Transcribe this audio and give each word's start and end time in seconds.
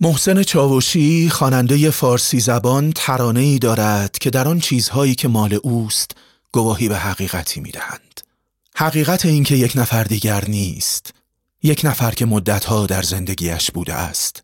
محسن 0.00 0.42
چاوشی 0.42 1.28
خواننده 1.28 1.90
فارسی 1.90 2.40
زبان 2.40 2.92
ترانه 2.92 3.40
ای 3.40 3.58
دارد 3.58 4.18
که 4.18 4.30
در 4.30 4.48
آن 4.48 4.60
چیزهایی 4.60 5.14
که 5.14 5.28
مال 5.28 5.58
اوست 5.62 6.10
گواهی 6.52 6.88
به 6.88 6.96
حقیقتی 6.96 7.60
می 7.60 7.70
دهند. 7.70 8.20
حقیقت 8.74 9.26
این 9.26 9.44
که 9.44 9.54
یک 9.54 9.72
نفر 9.76 10.04
دیگر 10.04 10.44
نیست 10.48 11.14
یک 11.62 11.80
نفر 11.84 12.10
که 12.10 12.26
مدتها 12.26 12.86
در 12.86 13.02
زندگیش 13.02 13.70
بوده 13.70 13.94
است 13.94 14.42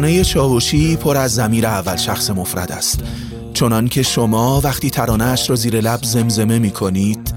ترانه 0.00 0.24
چاوشی 0.24 0.96
پر 0.96 1.16
از 1.16 1.34
زمیر 1.34 1.66
اول 1.66 1.96
شخص 1.96 2.30
مفرد 2.30 2.72
است. 2.72 3.00
چنان 3.54 3.88
که 3.88 4.02
شما 4.02 4.60
وقتی 4.64 4.90
ترانهش 4.90 5.50
را 5.50 5.56
زیر 5.56 5.80
لب 5.80 6.02
زمزمه 6.02 6.58
می 6.58 6.70
کنید 6.70 7.34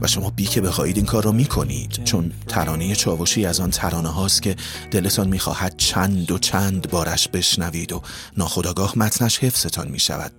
و 0.00 0.06
شما 0.06 0.30
بی 0.30 0.44
که 0.44 0.60
بخواهید 0.60 0.96
این 0.96 1.06
کار 1.06 1.24
را 1.24 1.32
می 1.32 1.44
کنید 1.44 2.04
چون 2.04 2.32
ترانه 2.48 2.94
چاوشی 2.94 3.46
از 3.46 3.60
آن 3.60 3.70
ترانه 3.70 4.08
هاست 4.08 4.42
که 4.42 4.56
دلتان 4.90 5.28
می 5.28 5.38
خواهد 5.38 5.74
چند 5.76 6.30
و 6.30 6.38
چند 6.38 6.90
بارش 6.90 7.28
بشنوید 7.28 7.92
و 7.92 8.02
ناخداگاه 8.36 8.98
متنش 8.98 9.38
حفظتان 9.38 9.88
می 9.88 9.98
شود 9.98 10.32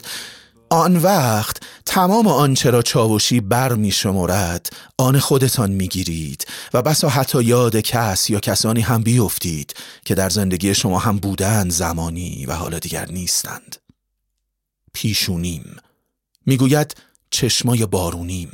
آن 0.74 0.98
وقت 0.98 1.58
تمام 1.86 2.28
آنچه 2.28 2.70
را 2.70 2.82
چاوشی 2.82 3.40
بر 3.40 3.74
می 3.74 3.92
شمرد 3.92 4.70
آن 4.98 5.20
خودتان 5.20 5.72
می 5.72 5.88
گیرید 5.88 6.46
و 6.74 6.82
بسا 6.82 7.10
حتی 7.10 7.44
یاد 7.44 7.76
کس 7.76 8.30
یا 8.30 8.40
کسانی 8.40 8.82
هم 8.82 9.04
بیفتید 9.04 9.74
که 10.06 10.16
در 10.16 10.30
زندگی 10.30 10.76
شما 10.76 11.00
هم 11.00 11.18
بودند 11.18 11.72
زمانی 11.72 12.46
و 12.46 12.54
حالا 12.54 12.80
دیگر 12.80 13.06
نیستند. 13.06 13.76
پیشونیم. 14.94 15.76
می‌گوید 16.46 16.96
چشمای 17.30 17.86
بارونیم. 17.86 18.52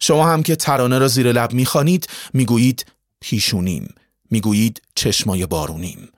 شما 0.00 0.32
هم 0.32 0.42
که 0.42 0.56
ترانه 0.56 0.98
را 0.98 1.08
زیر 1.08 1.32
لب 1.32 1.52
می‌خوانید 1.52 2.08
می‌گویید 2.32 2.86
پیشونیم. 3.20 3.94
می‌گویید 4.30 4.82
چشمای 4.94 5.46
بارونیم. 5.46 6.08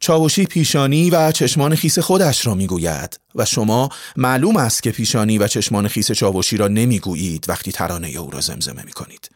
چاوشی 0.00 0.44
پیشانی 0.44 1.10
و 1.10 1.32
چشمان 1.32 1.74
خیس 1.74 1.98
خودش 1.98 2.46
را 2.46 2.54
می‌گوید 2.54 3.20
و 3.34 3.44
شما 3.44 3.88
معلوم 4.16 4.56
است 4.56 4.82
که 4.82 4.90
پیشانی 4.90 5.38
و 5.38 5.48
چشمان 5.48 5.88
خیس 5.88 6.12
چاوشی 6.12 6.56
را 6.56 6.68
نمی‌گویید 6.68 7.44
وقتی 7.48 7.72
ترانه 7.72 8.08
او 8.08 8.30
را 8.30 8.40
زمزمه 8.40 8.82
می 8.82 8.92
کنید. 8.92 9.30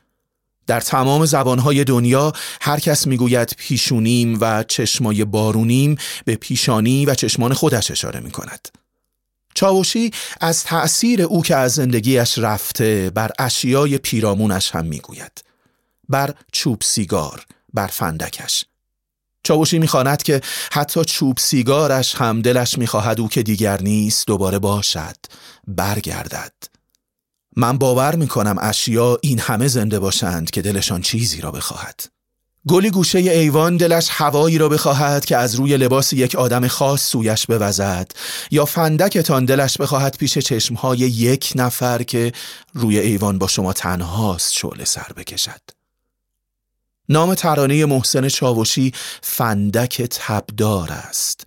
در 0.67 0.81
تمام 0.81 1.27
زبانهای 1.27 1.85
دنیا 1.85 2.33
هر 2.61 2.81
کس 2.81 3.07
می‌گوید 3.07 3.53
پیشونیم 3.59 4.39
و 4.41 4.63
چشمای 4.63 5.25
بارونیم 5.25 5.97
به 6.25 6.37
پیشانی 6.37 7.07
و 7.07 7.15
چشمان 7.15 7.55
خودش 7.55 7.91
اشاره 7.91 8.21
می 8.21 8.31
کند. 8.31 8.69
چاوشی 9.55 10.11
از 10.41 10.65
تأثیر 10.65 11.23
او 11.23 11.43
که 11.43 11.57
از 11.57 11.73
زندگیش 11.73 12.39
رفته 12.39 13.11
بر 13.15 13.31
اشیای 13.39 13.99
پیرامونش 13.99 14.71
هم 14.71 14.85
می‌گوید. 14.85 15.45
بر 16.09 16.35
چوب 16.53 16.83
سیگار، 16.83 17.47
بر 17.75 17.87
فندکش، 17.87 18.65
چاوشی 19.45 19.79
می‌خواند 19.79 20.23
که 20.23 20.41
حتی 20.73 21.05
چوب 21.05 21.39
سیگارش 21.39 22.15
هم 22.15 22.43
دلش 22.43 22.79
می‌خواهد 22.79 23.21
او 23.21 23.29
که 23.29 23.43
دیگر 23.43 23.81
نیست 23.81 24.27
دوباره 24.27 24.59
باشد 24.59 25.17
برگردد. 25.67 26.53
من 27.57 27.79
باور 27.79 28.15
می‌کنم 28.15 28.57
اشیا 28.61 29.19
این 29.23 29.39
همه 29.39 29.69
زنده 29.69 29.99
باشند 29.99 30.51
که 30.51 30.63
دلشان 30.63 31.03
چیزی 31.03 31.41
را 31.41 31.51
بخواهد. 31.51 32.01
گلی 32.69 32.91
گوشه 32.91 33.19
ایوان 33.19 33.77
دلش 33.77 34.09
هوایی 34.11 34.59
را 34.59 34.69
بخواهد 34.69 35.25
که 35.25 35.37
از 35.37 35.55
روی 35.55 35.77
لباس 35.77 36.13
یک 36.13 36.35
آدم 36.35 36.69
خاص 36.69 37.03
سویش 37.03 37.47
بوزد 37.47 38.13
یا 38.51 38.65
فندکتان 38.65 39.45
دلش 39.45 39.77
بخواهد 39.77 40.17
پیش 40.17 40.39
چشمهای 40.39 40.99
یک 40.99 41.53
نفر 41.57 42.03
که 42.03 42.33
روی 42.75 42.99
ایوان 42.99 43.39
با 43.39 43.47
شما 43.47 43.73
تنهاست 43.73 44.53
شعله 44.53 44.85
سر 44.85 45.07
بکشد. 45.17 45.61
نام 47.09 47.35
ترانه 47.35 47.87
محسن 47.87 48.29
چاوشی 48.29 48.93
فندک 49.23 50.03
تبدار 50.03 50.93
است. 50.93 51.47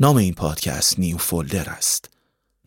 نام 0.00 0.16
این 0.16 0.34
پادکست 0.34 0.98
نیو 0.98 1.18
فولدر 1.18 1.70
است. 1.70 2.08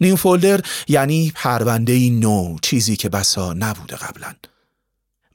نیو 0.02 0.16
فولدر 0.16 0.62
یعنی 0.88 1.32
پرونده 1.36 2.10
نو 2.10 2.58
چیزی 2.62 2.96
که 2.96 3.10
بسا 3.10 3.54
نبوده 3.54 3.96
قبلا. 3.96 4.34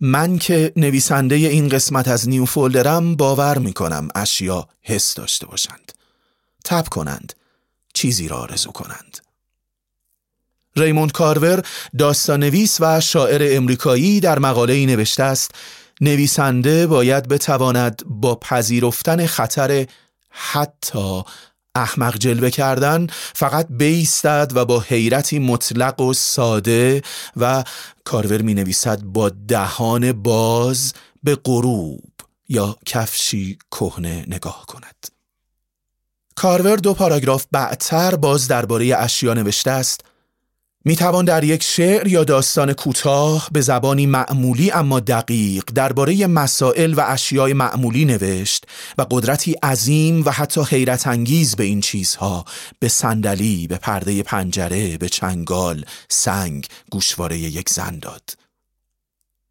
من 0.01 0.39
که 0.39 0.73
نویسنده 0.77 1.35
این 1.35 1.69
قسمت 1.69 2.09
از 2.09 2.29
نیو 2.29 2.45
فولدرم 2.45 3.17
باور 3.17 3.59
می 3.59 3.73
کنم 3.73 4.09
اشیا 4.15 4.69
حس 4.83 5.15
داشته 5.15 5.47
باشند. 5.47 5.93
تب 6.65 6.89
کنند. 6.89 7.33
چیزی 7.95 8.29
را 8.29 8.37
آرزو 8.37 8.71
کنند. 8.71 9.19
ریموند 10.77 11.13
کارور 11.13 11.63
داستانویس 11.99 12.77
و 12.81 13.01
شاعر 13.01 13.57
امریکایی 13.57 14.21
در 14.21 14.39
مقاله 14.39 14.73
ای 14.73 14.87
نوشته 14.87 15.23
است 15.23 15.51
نویسنده 16.01 16.87
باید 16.87 17.29
بتواند 17.29 18.03
با 18.07 18.35
پذیرفتن 18.35 19.27
خطر 19.27 19.87
حتی 20.31 21.23
احمق 21.75 22.19
جلوه 22.19 22.51
کردن 22.51 23.07
فقط 23.35 23.67
بیستد 23.71 24.53
و 24.55 24.65
با 24.65 24.81
حیرتی 24.81 25.39
مطلق 25.39 26.01
و 26.01 26.13
ساده 26.13 27.03
و 27.37 27.65
کارور 28.05 28.43
می 28.43 28.55
نویسد 28.55 29.03
با 29.03 29.29
دهان 29.49 30.13
باز 30.13 30.93
به 31.23 31.39
غروب 31.45 32.13
یا 32.49 32.77
کفشی 32.87 33.59
کهنه 33.71 34.25
نگاه 34.29 34.65
کند. 34.67 35.07
کارور 36.35 36.77
دو 36.77 36.95
پاراگراف 36.95 37.47
بعدتر 37.53 38.15
باز 38.15 38.49
درباره 38.49 38.97
اشیا 38.99 39.35
نوشته 39.35 39.71
است. 39.71 40.05
می 40.85 40.97
توان 40.97 41.25
در 41.25 41.45
یک 41.45 41.63
شعر 41.63 42.09
یا 42.09 42.25
داستان 42.25 42.73
کوتاه 42.73 43.49
به 43.53 43.61
زبانی 43.61 44.07
معمولی 44.07 44.71
اما 44.71 45.01
دقیق 45.01 45.65
درباره 45.75 46.27
مسائل 46.27 46.95
و 46.95 47.05
اشیای 47.07 47.53
معمولی 47.53 48.05
نوشت 48.05 48.65
و 48.99 49.07
قدرتی 49.11 49.53
عظیم 49.53 50.25
و 50.25 50.31
حتی 50.31 50.63
حیرت 50.63 51.07
انگیز 51.07 51.57
به 51.57 51.65
این 51.65 51.81
چیزها 51.81 52.45
به 52.79 52.89
صندلی، 52.89 53.67
به 53.67 53.77
پرده 53.77 54.23
پنجره، 54.23 54.99
به 54.99 55.09
چنگال، 55.09 55.85
سنگ، 56.09 56.67
گوشواره 56.91 57.39
یک 57.39 57.69
زن 57.69 57.99
داد. 57.99 58.31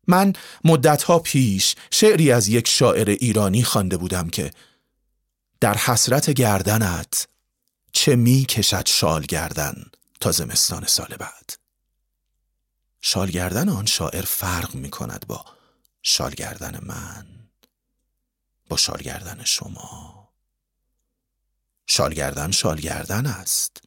من 0.07 0.34
مدتها 0.63 1.19
پیش 1.19 1.75
شعری 1.91 2.31
از 2.31 2.47
یک 2.47 2.68
شاعر 2.68 3.09
ایرانی 3.09 3.63
خوانده 3.63 3.97
بودم 3.97 4.29
که 4.29 4.51
در 5.59 5.78
حسرت 5.78 6.29
گردنت 6.29 7.28
چه 7.91 8.16
می 8.16 8.45
کشد 8.45 8.88
شال 8.88 9.22
گردن 9.22 9.75
تا 10.19 10.31
زمستان 10.31 10.85
سال 10.85 11.16
بعد. 11.19 11.53
شالگردن 13.02 13.69
آن 13.69 13.85
شاعر 13.85 14.22
فرق 14.22 14.75
می 14.75 14.90
کند 14.90 15.25
با 15.28 15.46
شالگردن 16.02 16.80
من 16.84 17.25
با 18.69 18.78
شالگردن 18.78 19.44
شما. 19.44 20.30
شالگردن 21.88 22.52
شالگردن 22.52 23.25
است. 23.25 23.81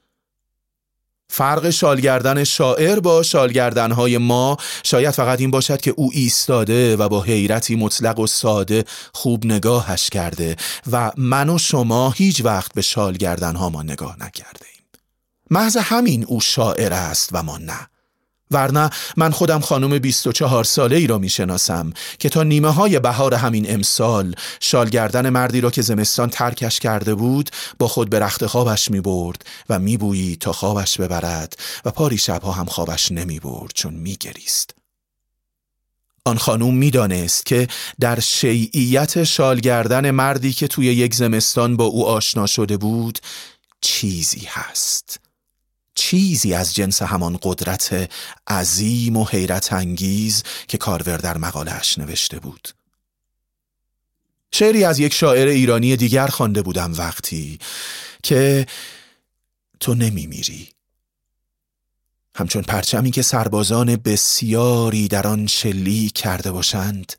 فرق 1.28 1.70
شالگردن 1.70 2.44
شاعر 2.44 3.00
با 3.00 3.22
شالگردنهای 3.22 4.19
ما 4.19 4.56
شاید 4.84 5.10
فقط 5.10 5.41
این 5.41 5.50
باشد 5.50 5.81
که 5.81 5.91
او 5.91 6.10
ایستاده 6.12 6.96
و 6.96 7.08
با 7.08 7.23
حیرتی 7.23 7.76
مطلق 7.76 8.19
و 8.19 8.26
ساده 8.26 8.84
خوب 9.14 9.46
نگاهش 9.46 10.11
کرده 10.11 10.56
و 10.93 11.12
من 11.17 11.49
و 11.49 11.58
شما 11.58 12.11
هیچ 12.11 12.44
وقت 12.44 12.75
به 12.75 12.82
شالگردنها 12.82 13.69
ما 13.69 13.82
نگاه 13.82 14.17
نکرده. 14.20 14.71
محض 15.52 15.76
همین 15.76 16.25
او 16.25 16.40
شاعر 16.40 16.93
است 16.93 17.28
و 17.32 17.43
ما 17.43 17.58
نه 17.58 17.88
ورنه 18.50 18.90
من 19.16 19.31
خودم 19.31 19.60
خانم 19.60 19.99
24 19.99 20.64
ساله 20.64 20.96
ای 20.96 21.06
را 21.06 21.19
می 21.19 21.28
شناسم 21.28 21.93
که 22.19 22.28
تا 22.28 22.43
نیمه 22.43 22.70
های 22.70 22.99
بهار 22.99 23.34
همین 23.34 23.75
امسال 23.75 24.34
شالگردن 24.60 25.28
مردی 25.28 25.60
را 25.60 25.70
که 25.70 25.82
زمستان 25.82 26.31
ترکش 26.31 26.81
کرده 26.81 27.14
بود 27.14 27.50
با 27.78 27.88
خود 27.88 28.10
به 28.10 28.19
رخت 28.19 28.46
خوابش 28.46 28.90
می 28.90 29.00
برد 29.00 29.44
و 29.69 29.78
می 29.78 29.96
بویی 29.96 30.37
تا 30.37 30.52
خوابش 30.52 31.00
ببرد 31.00 31.56
و 31.84 31.90
پاری 31.90 32.19
شبها 32.19 32.52
هم 32.52 32.66
خوابش 32.66 33.12
نمی 33.12 33.40
برد 33.40 33.70
چون 33.75 33.94
می 33.94 34.16
گریست. 34.20 34.75
آن 36.25 36.38
خانوم 36.38 36.75
می‌دانست 36.75 37.46
که 37.46 37.69
در 38.00 38.20
شیعیت 38.20 39.25
شالگردن 39.25 40.10
مردی 40.10 40.52
که 40.52 40.69
توی 40.69 40.87
یک 40.87 41.14
زمستان 41.14 41.76
با 41.76 41.84
او 41.84 42.06
آشنا 42.06 42.46
شده 42.46 42.76
بود 42.76 43.19
چیزی 43.81 44.46
هست 44.50 45.31
چیزی 46.12 46.55
از 46.55 46.75
جنس 46.75 47.03
همان 47.03 47.38
قدرت 47.43 48.11
عظیم 48.47 49.17
و 49.17 49.25
حیرت 49.25 49.73
انگیز 49.73 50.43
که 50.69 50.79
کارور 50.79 51.17
در 51.17 51.38
مقالهش 51.38 51.99
نوشته 51.99 52.38
بود. 52.38 52.69
شعری 54.55 54.85
از 54.85 54.99
یک 54.99 55.14
شاعر 55.14 55.49
ایرانی 55.49 55.97
دیگر 55.97 56.26
خوانده 56.26 56.62
بودم 56.62 56.93
وقتی 56.99 57.59
که 58.23 58.67
تو 59.81 59.94
نمی 59.94 60.26
میری 60.26 60.69
همچون 62.35 62.62
پرچمی 62.62 63.11
که 63.11 63.23
سربازان 63.23 63.97
بسیاری 63.97 65.08
در 65.08 65.26
آن 65.26 65.47
شلی 65.47 66.11
کرده 66.11 66.53
باشند 66.53 67.12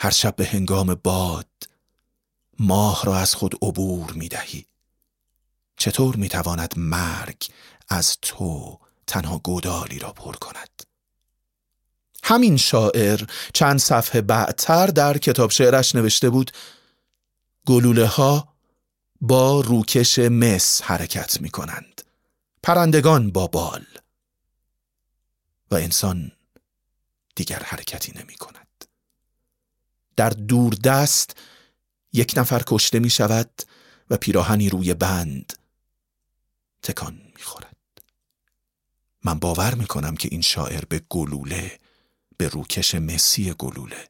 هر 0.00 0.10
شب 0.10 0.36
به 0.36 0.46
هنگام 0.46 0.94
باد 0.94 1.48
ماه 2.58 3.02
را 3.04 3.18
از 3.18 3.34
خود 3.34 3.54
عبور 3.62 4.12
می 4.12 4.28
دهی 4.28 4.69
چطور 5.80 6.16
می 6.16 6.28
تواند 6.28 6.74
مرگ 6.76 7.48
از 7.88 8.18
تو 8.22 8.78
تنها 9.06 9.38
گودالی 9.38 9.98
را 9.98 10.12
پر 10.12 10.36
کند؟ 10.36 10.82
همین 12.24 12.56
شاعر 12.56 13.20
چند 13.54 13.78
صفحه 13.78 14.20
بعدتر 14.20 14.86
در 14.86 15.18
کتاب 15.18 15.50
شعرش 15.50 15.94
نوشته 15.94 16.30
بود 16.30 16.50
گلوله 17.66 18.06
ها 18.06 18.54
با 19.20 19.60
روکش 19.60 20.18
مس 20.18 20.82
حرکت 20.82 21.40
می 21.40 21.50
کنند 21.50 22.02
پرندگان 22.62 23.30
با 23.30 23.46
بال. 23.46 23.84
و 25.70 25.74
انسان 25.74 26.32
دیگر 27.36 27.62
حرکتی 27.64 28.12
نمی 28.12 28.34
کند 28.34 28.84
در 30.16 30.30
دور 30.30 30.74
دست 30.74 31.36
یک 32.12 32.34
نفر 32.36 32.62
کشته 32.66 32.98
می 32.98 33.10
شود 33.10 33.50
و 34.10 34.16
پیراهنی 34.16 34.68
روی 34.68 34.94
بند 34.94 35.59
تکان 36.82 37.12
می 37.36 37.42
خورد 37.42 37.76
من 39.24 39.38
باور 39.38 39.74
می 39.74 39.86
کنم 39.86 40.16
که 40.16 40.28
این 40.32 40.40
شاعر 40.40 40.84
به 40.88 41.02
گلوله 41.08 41.78
به 42.36 42.48
روکش 42.48 42.94
مسی 42.94 43.54
گلوله 43.58 44.08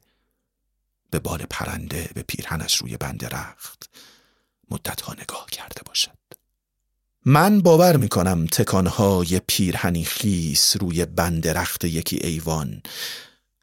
به 1.11 1.19
بال 1.19 1.45
پرنده 1.49 2.09
به 2.13 2.21
پیرهنش 2.21 2.75
روی 2.75 2.97
بند 2.97 3.25
رخت 3.25 3.89
مدتها 4.71 5.13
نگاه 5.13 5.45
کرده 5.51 5.81
باشد. 5.85 6.17
من 7.25 7.61
باور 7.61 7.97
می 7.97 8.09
کنم 8.09 8.47
تکانهای 8.47 9.41
پیرهنی 9.47 10.05
خیس 10.05 10.77
روی 10.79 11.05
بند 11.05 11.47
رخت 11.47 11.85
یکی 11.85 12.19
ایوان 12.23 12.81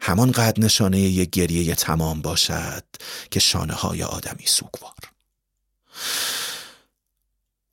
همان 0.01 0.33
قد 0.33 0.61
نشانه 0.61 1.01
یک 1.01 1.31
گریه 1.31 1.75
تمام 1.75 2.23
باشد 2.23 2.85
که 3.31 3.41
شانه 3.41 3.73
های 3.73 4.03
آدمی 4.03 4.47
سوگوار. 4.47 4.95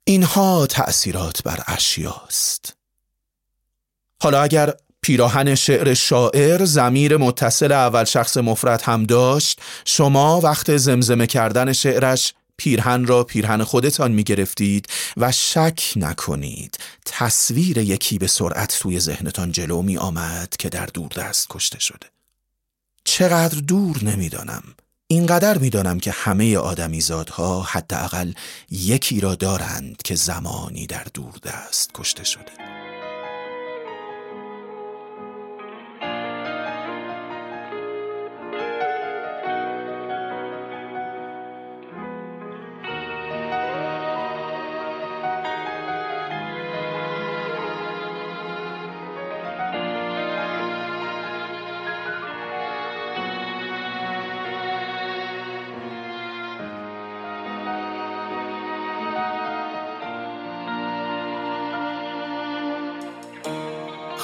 اینها 0.07 0.67
تأثیرات 0.67 1.43
بر 1.43 1.63
اشیاست. 1.67 2.75
حالا 4.21 4.41
اگر 4.41 4.73
پیراهن 5.01 5.55
شعر 5.55 5.93
شاعر 5.93 6.65
زمیر 6.65 7.17
متصل 7.17 7.71
اول 7.71 8.03
شخص 8.03 8.37
مفرد 8.37 8.81
هم 8.81 9.03
داشت 9.03 9.61
شما 9.85 10.41
وقت 10.41 10.77
زمزمه 10.77 11.27
کردن 11.27 11.73
شعرش 11.73 12.33
پیرهن 12.57 13.05
را 13.05 13.23
پیرهن 13.23 13.63
خودتان 13.63 14.11
می 14.11 14.23
گرفتید 14.23 14.87
و 15.17 15.31
شک 15.31 15.93
نکنید. 15.95 16.77
تصویر 17.05 17.77
یکی 17.77 18.17
به 18.17 18.27
سرعت 18.27 18.79
توی 18.79 18.99
ذهنتان 18.99 19.51
جلو 19.51 19.81
می 19.81 19.97
آمد 19.97 20.55
که 20.59 20.69
در 20.69 20.85
دور 20.85 21.09
دست 21.09 21.47
کشته 21.49 21.79
شده. 21.79 22.07
چقدر 23.03 23.59
دور 23.59 24.03
نمی‌دانم. 24.03 24.63
اینقدر 25.07 25.57
می‌دانم 25.57 25.99
که 25.99 26.11
همه 26.11 26.57
آدمیزادها 26.57 27.61
حداقل 27.61 28.33
یکی 28.71 29.19
را 29.19 29.35
دارند 29.35 30.01
که 30.05 30.15
زمانی 30.15 30.87
در 30.87 31.05
دور 31.13 31.33
دست 31.43 31.91
کشته 31.93 32.23
شده. 32.23 32.64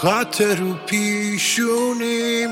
خط 0.02 0.42
رو 0.42 0.74
پیشونیم 0.86 2.50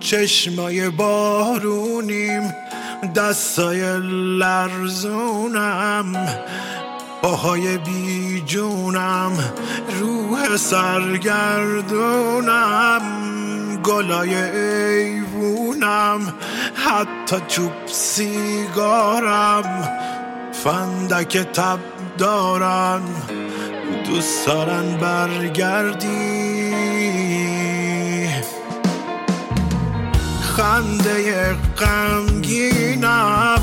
چشمای 0.00 0.90
بارونیم 0.90 2.54
دستای 3.16 4.00
لرزونم 4.38 6.28
پاهای 7.22 7.78
بیجونم 7.78 9.32
روح 10.00 10.56
سرگردونم 10.56 11.82
گلای 13.82 14.34
ایوونم 14.34 16.34
حتی 16.86 17.36
چوب 17.48 17.72
سیگارم 17.86 19.88
فندک 20.52 21.38
تب 21.38 21.78
دارم 22.18 23.02
دوست 24.04 24.46
دارن 24.46 24.96
برگردی 24.96 26.45
خنده 30.56 31.52
غمگینم 31.78 33.62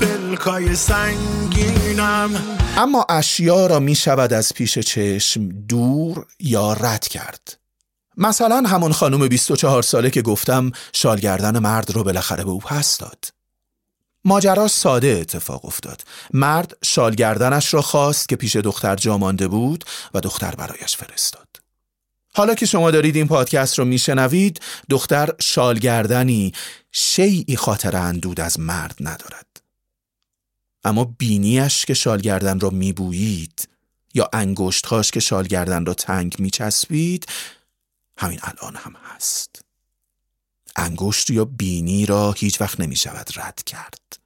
بلکای 0.00 0.76
سنگینم. 0.76 2.30
اما 2.76 3.06
اشیا 3.08 3.66
را 3.66 3.80
می 3.80 3.94
شود 3.94 4.32
از 4.32 4.52
پیش 4.54 4.78
چشم 4.78 5.48
دور 5.48 6.26
یا 6.40 6.72
رد 6.72 7.08
کرد. 7.08 7.58
مثلا 8.16 8.62
همون 8.66 8.92
خانم 8.92 9.28
24 9.28 9.82
ساله 9.82 10.10
که 10.10 10.22
گفتم 10.22 10.72
شالگردن 10.92 11.58
مرد 11.58 11.90
رو 11.90 12.04
بالاخره 12.04 12.44
به 12.44 12.50
او 12.50 12.60
پس 12.60 12.98
داد. 12.98 13.24
ماجرا 14.24 14.68
ساده 14.68 15.18
اتفاق 15.20 15.64
افتاد. 15.64 16.02
مرد 16.32 16.76
شالگردنش 16.84 17.74
را 17.74 17.82
خواست 17.82 18.28
که 18.28 18.36
پیش 18.36 18.56
دختر 18.56 18.96
جا 18.96 19.18
مانده 19.18 19.48
بود 19.48 19.84
و 20.14 20.20
دختر 20.20 20.54
برایش 20.54 20.96
فرستاد. 20.96 21.45
حالا 22.36 22.54
که 22.54 22.66
شما 22.66 22.90
دارید 22.90 23.16
این 23.16 23.28
پادکست 23.28 23.78
رو 23.78 23.84
میشنوید 23.84 24.60
دختر 24.90 25.30
شالگردنی 25.40 26.52
شیعی 26.92 27.56
خاطر 27.56 27.96
اندود 27.96 28.40
از 28.40 28.60
مرد 28.60 28.96
ندارد. 29.00 29.46
اما 30.84 31.04
بینیش 31.18 31.84
که 31.84 31.94
شالگردن 31.94 32.60
را 32.60 32.70
میبویید 32.70 33.68
یا 34.14 34.30
انگشتهاش 34.32 35.10
که 35.10 35.20
شالگردن 35.20 35.86
را 35.86 35.94
تنگ 35.94 36.36
میچسبید 36.38 37.26
همین 38.18 38.40
الان 38.42 38.76
هم 38.76 38.96
هست. 39.14 39.62
انگشت 40.76 41.30
یا 41.30 41.44
بینی 41.44 42.06
را 42.06 42.32
هیچ 42.32 42.60
وقت 42.60 42.80
نمی 42.80 42.96
شود 42.96 43.30
رد 43.36 43.62
کرد. 43.66 44.18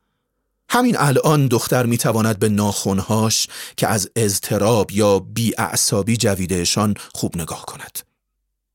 همین 0.73 0.97
الان 0.99 1.47
دختر 1.47 1.87
می 1.87 1.99
تواند 1.99 2.39
به 2.39 2.49
ناخونهاش 2.49 3.47
که 3.77 3.87
از 3.87 4.11
اضطراب 4.17 4.91
یا 4.91 5.19
بیاعصابی 5.19 6.17
جویدهشان 6.17 6.95
خوب 7.15 7.37
نگاه 7.37 7.65
کند. 7.67 8.10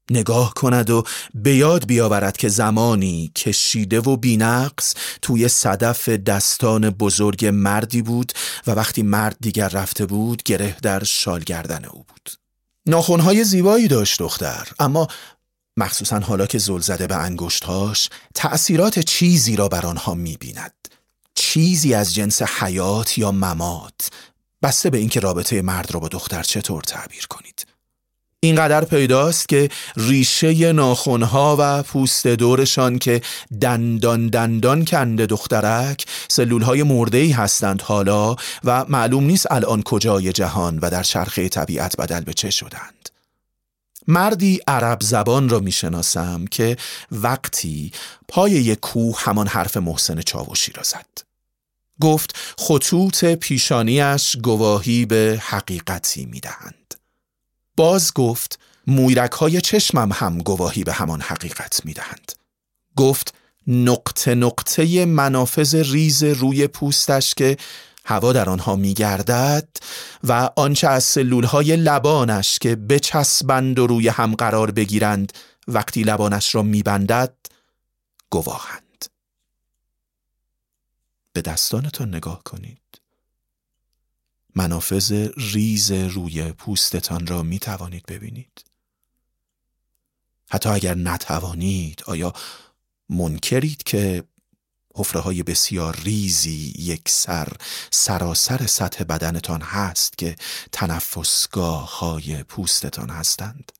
نگاه 0.09 0.53
کند 0.53 0.89
و 0.89 1.03
به 1.33 1.55
یاد 1.55 1.85
بیاورد 1.85 2.37
که 2.37 2.49
زمانی 2.49 3.31
کشیده 3.35 3.99
و 3.99 4.17
بینقص 4.17 4.93
توی 5.21 5.47
صدف 5.47 6.09
دستان 6.09 6.89
بزرگ 6.89 7.45
مردی 7.45 8.01
بود 8.01 8.31
و 8.67 8.71
وقتی 8.71 9.03
مرد 9.03 9.37
دیگر 9.41 9.69
رفته 9.69 10.05
بود 10.05 10.43
گره 10.43 10.77
در 10.81 11.03
شال 11.03 11.39
گردن 11.39 11.85
او 11.85 12.05
بود. 12.07 12.31
ناخونهای 12.85 13.43
زیبایی 13.43 13.87
داشت 13.87 14.19
دختر 14.19 14.67
اما 14.79 15.07
مخصوصا 15.77 16.19
حالا 16.19 16.45
که 16.45 16.57
زل 16.57 16.79
زده 16.79 17.07
به 17.07 17.15
انگشتهاش 17.15 18.09
تأثیرات 18.33 18.99
چیزی 18.99 19.55
را 19.55 19.67
بر 19.67 19.85
آنها 19.85 20.13
می‌بیند. 20.13 20.73
چیزی 21.35 21.93
از 21.93 22.13
جنس 22.13 22.41
حیات 22.41 23.17
یا 23.17 23.31
ممات. 23.31 24.09
بسته 24.63 24.89
به 24.89 24.97
اینکه 24.97 25.19
رابطه 25.19 25.61
مرد 25.61 25.91
را 25.91 25.99
با 25.99 26.07
دختر 26.07 26.43
چطور 26.43 26.83
تعبیر 26.83 27.27
کنید. 27.27 27.74
اینقدر 28.45 28.85
پیداست 28.85 29.49
که 29.49 29.69
ریشه 29.97 30.71
ناخونها 30.71 31.55
و 31.59 31.83
پوست 31.83 32.27
دورشان 32.27 32.99
که 32.99 33.21
دندان 33.61 34.27
دندان 34.27 34.85
کنده 34.85 35.25
دخترک 35.25 36.05
سلولهای 36.27 36.83
مرده 36.83 37.17
ای 37.17 37.31
هستند 37.31 37.81
حالا 37.81 38.35
و 38.63 38.85
معلوم 38.89 39.23
نیست 39.23 39.51
الان 39.51 39.83
کجای 39.83 40.33
جهان 40.33 40.79
و 40.79 40.89
در 40.89 41.03
چرخه 41.03 41.49
طبیعت 41.49 41.97
بدل 41.97 42.19
به 42.19 42.33
چه 42.33 42.49
شدند. 42.49 43.09
مردی 44.07 44.59
عرب 44.67 44.97
زبان 45.01 45.49
را 45.49 45.59
می‌شناسم 45.59 46.45
که 46.45 46.77
وقتی 47.11 47.91
پای 48.27 48.51
یک 48.51 48.79
کوه 48.79 49.15
همان 49.19 49.47
حرف 49.47 49.77
محسن 49.77 50.21
چاوشی 50.21 50.71
را 50.71 50.83
زد. 50.83 51.05
گفت 52.01 52.35
خطوط 52.57 53.25
پیشانیش 53.25 54.35
گواهی 54.43 55.05
به 55.05 55.41
حقیقتی 55.41 56.25
می‌دهند. 56.25 56.84
باز 57.75 58.13
گفت 58.13 58.59
مویرک 58.87 59.31
های 59.31 59.61
چشمم 59.61 60.09
هم 60.13 60.37
گواهی 60.37 60.83
به 60.83 60.93
همان 60.93 61.21
حقیقت 61.21 61.85
می‌دهند. 61.85 62.31
گفت 62.95 63.33
نقطه 63.67 64.35
نقطه 64.35 65.05
منافذ 65.05 65.75
ریز 65.75 66.23
روی 66.23 66.67
پوستش 66.67 67.33
که 67.33 67.57
هوا 68.05 68.33
در 68.33 68.49
آنها 68.49 68.75
میگردد 68.75 69.67
و 70.23 70.49
آنچه 70.55 70.87
از 70.87 71.03
سلول 71.03 71.43
های 71.43 71.75
لبانش 71.75 72.59
که 72.59 72.75
بچسبند 72.75 73.79
و 73.79 73.87
روی 73.87 74.07
هم 74.07 74.35
قرار 74.35 74.71
بگیرند 74.71 75.33
وقتی 75.67 76.03
لبانش 76.03 76.55
را 76.55 76.61
میبندد 76.61 77.33
گواهند. 78.29 79.05
به 81.33 81.41
دستانتان 81.41 82.15
نگاه 82.15 82.43
کنید. 82.43 82.84
منافذ 84.55 85.27
ریز 85.37 85.91
روی 85.91 86.51
پوستتان 86.51 87.27
را 87.27 87.43
می 87.43 87.59
توانید 87.59 88.05
ببینید. 88.05 88.65
حتی 90.49 90.69
اگر 90.69 90.95
نتوانید 90.95 92.03
آیا 92.05 92.33
منکرید 93.09 93.83
که 93.83 94.23
حفره 94.95 95.21
های 95.21 95.43
بسیار 95.43 95.95
ریزی 95.95 96.73
یک 96.77 97.09
سر 97.09 97.47
سراسر 97.91 98.65
سطح 98.67 99.03
بدنتان 99.03 99.61
هست 99.61 100.17
که 100.17 100.35
تنفسگاه 100.71 101.99
های 101.99 102.43
پوستتان 102.43 103.09
هستند؟ 103.09 103.71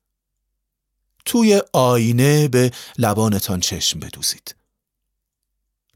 توی 1.25 1.61
آینه 1.73 2.47
به 2.47 2.71
لبانتان 2.97 3.59
چشم 3.59 3.99
بدوزید. 3.99 4.55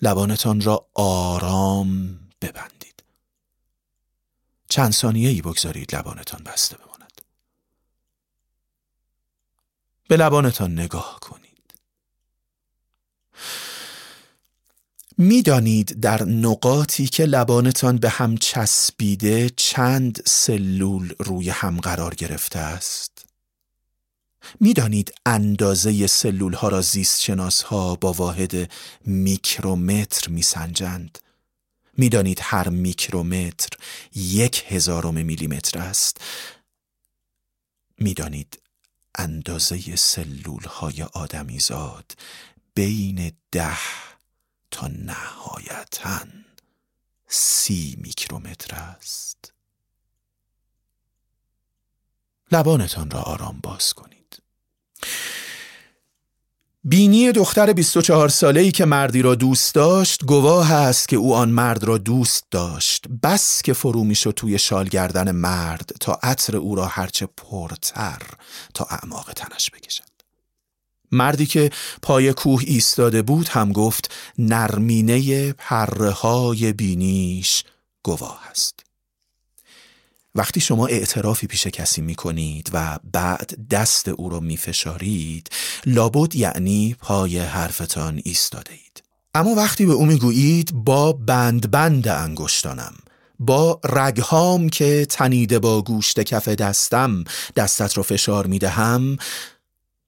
لبانتان 0.01 0.62
را 0.62 0.88
آرام 0.93 2.19
ببندید. 2.41 2.78
چند 4.69 4.91
ثانیه 4.91 5.29
ای 5.29 5.41
بگذارید 5.41 5.95
لبانتان 5.95 6.43
بسته 6.43 6.77
بماند. 6.77 7.21
به 10.07 10.17
لبانتان 10.17 10.79
نگاه 10.79 11.19
کنید. 11.21 11.49
می‌دانید 15.17 15.99
در 15.99 16.23
نقاطی 16.23 17.07
که 17.07 17.25
لبانتان 17.25 17.97
به 17.97 18.09
هم 18.09 18.38
چسبیده 18.38 19.49
چند 19.49 20.19
سلول 20.25 21.13
روی 21.19 21.49
هم 21.49 21.79
قرار 21.79 22.15
گرفته 22.15 22.59
است؟ 22.59 23.25
می‌دانید 24.59 25.13
اندازه 25.25 26.07
سلول 26.07 26.53
ها 26.53 26.67
را 26.67 26.81
زیست 26.81 27.21
شناس 27.21 27.61
ها 27.61 27.95
با 27.95 28.13
واحد 28.13 28.71
میکرومتر 29.05 30.29
میسنجند؟ 30.29 31.19
می‌دانید 31.98 32.39
هر 32.41 32.69
میکرومتر 32.69 33.69
یک 34.15 34.65
هزارم 34.67 35.25
میلیمتر 35.25 35.79
است. 35.79 36.22
می‌دانید 37.98 38.62
اندازه 39.15 39.96
سلول 39.96 40.63
های 40.63 41.03
آدمیزاد 41.03 42.12
بین 42.74 43.31
ده 43.51 43.77
تا 44.72 44.88
نهایتا 44.88 46.27
سی 47.27 47.96
میکرومتر 48.01 48.75
است. 48.75 49.53
لبانتان 52.51 53.12
را 53.12 53.22
آرام 53.22 53.60
باز 53.63 53.93
کنید. 53.93 54.41
بینی 56.83 57.31
دختر 57.31 57.74
24 57.74 58.29
ساله 58.29 58.62
ای 58.62 58.71
که 58.71 58.86
مردی 58.86 59.21
را 59.21 59.36
دوست 59.36 59.75
داشت 59.75 60.25
گواه 60.25 60.71
است 60.74 61.09
که 61.09 61.15
او 61.15 61.36
آن 61.36 61.50
مرد 61.50 61.83
را 61.83 61.98
دوست 61.98 62.45
داشت. 62.51 63.05
بس 63.24 63.62
که 63.62 63.74
فرو 63.74 64.03
می‌شد 64.03 64.31
توی 64.31 64.59
شال 64.59 64.88
گردن 64.88 65.31
مرد 65.31 65.91
تا 66.00 66.19
عطر 66.24 66.57
او 66.57 66.75
را 66.75 66.86
هرچه 66.86 67.27
پرتر 67.38 68.21
تا 68.74 68.88
اعماق 68.89 69.31
تنش 69.36 69.69
بکشد. 69.69 70.03
مردی 71.12 71.45
که 71.45 71.69
پای 72.01 72.33
کوه 72.33 72.62
ایستاده 72.65 73.21
بود 73.21 73.48
هم 73.48 73.71
گفت 73.71 74.12
نرمینه 74.38 75.53
پره 75.53 76.12
های 76.12 76.74
بینیش 76.74 77.63
گواه 78.03 78.48
است. 78.51 78.88
وقتی 80.36 80.59
شما 80.59 80.88
اعترافی 80.88 81.48
پیش 81.48 81.67
کسی 81.67 82.01
می 82.01 82.15
کنید 82.15 82.69
و 82.74 83.00
بعد 83.13 83.67
دست 83.69 84.07
او 84.07 84.29
را 84.29 84.39
می 84.39 84.57
فشارید 84.57 85.50
لابد 85.86 86.36
یعنی 86.36 86.95
پای 87.00 87.39
حرفتان 87.39 88.21
ایستاده 88.25 88.71
اید 88.71 89.03
اما 89.36 89.55
وقتی 89.55 89.86
به 89.86 89.93
او 89.93 90.05
می 90.05 90.19
گویید 90.19 90.71
با 90.74 91.13
بند 91.13 91.71
بند 91.71 92.07
انگشتانم 92.07 92.93
با 93.39 93.79
رگهام 93.89 94.69
که 94.69 95.05
تنیده 95.09 95.59
با 95.59 95.81
گوشت 95.81 96.19
کف 96.19 96.48
دستم 96.48 97.24
دستت 97.55 97.98
را 97.98 98.03
فشار 98.03 98.48
می 98.48 98.59
دهم 98.59 99.17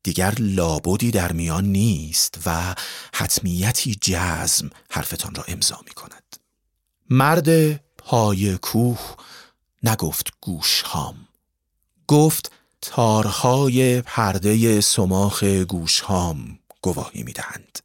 دیگر 0.03 0.33
لابودی 0.39 1.11
در 1.11 1.31
میان 1.31 1.65
نیست 1.65 2.39
و 2.45 2.75
حتمیتی 3.13 3.95
جزم 4.01 4.69
حرفتان 4.89 5.35
را 5.35 5.43
امضا 5.47 5.79
می 5.87 5.93
کند 5.93 6.37
مرد 7.09 7.75
پای 7.97 8.57
کوه 8.57 8.99
نگفت 9.83 10.27
گوش 10.41 10.81
هام. 10.81 11.27
گفت 12.07 12.51
تارهای 12.81 14.01
پرده 14.01 14.81
سماخ 14.81 15.43
گوش 15.43 15.99
هام 15.99 16.59
گواهی 16.81 17.23
می 17.23 17.33
دهند 17.33 17.79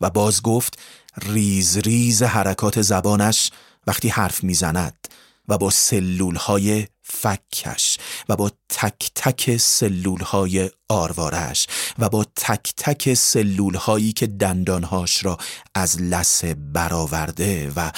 و 0.00 0.10
باز 0.10 0.42
گفت 0.42 0.78
ریز 1.22 1.78
ریز 1.78 2.22
حرکات 2.22 2.82
زبانش 2.82 3.50
وقتی 3.86 4.08
حرف 4.08 4.44
می‌زند 4.44 5.08
و 5.48 5.58
با 5.58 5.70
سلول 5.70 6.36
های 6.36 6.86
فکش 7.02 7.98
و 8.28 8.36
با 8.36 8.50
تک 8.68 9.10
تک 9.14 9.56
سلول 9.56 10.20
های 10.20 10.70
آروارش 10.88 11.66
و 11.98 12.08
با 12.08 12.26
تک 12.36 12.72
تک 12.76 13.14
سلول 13.14 13.74
هایی 13.74 14.12
که 14.12 14.26
دندانهاش 14.26 15.24
را 15.24 15.38
از 15.74 16.02
لسه 16.02 16.54
برآورده 16.54 17.72
و 17.76 17.92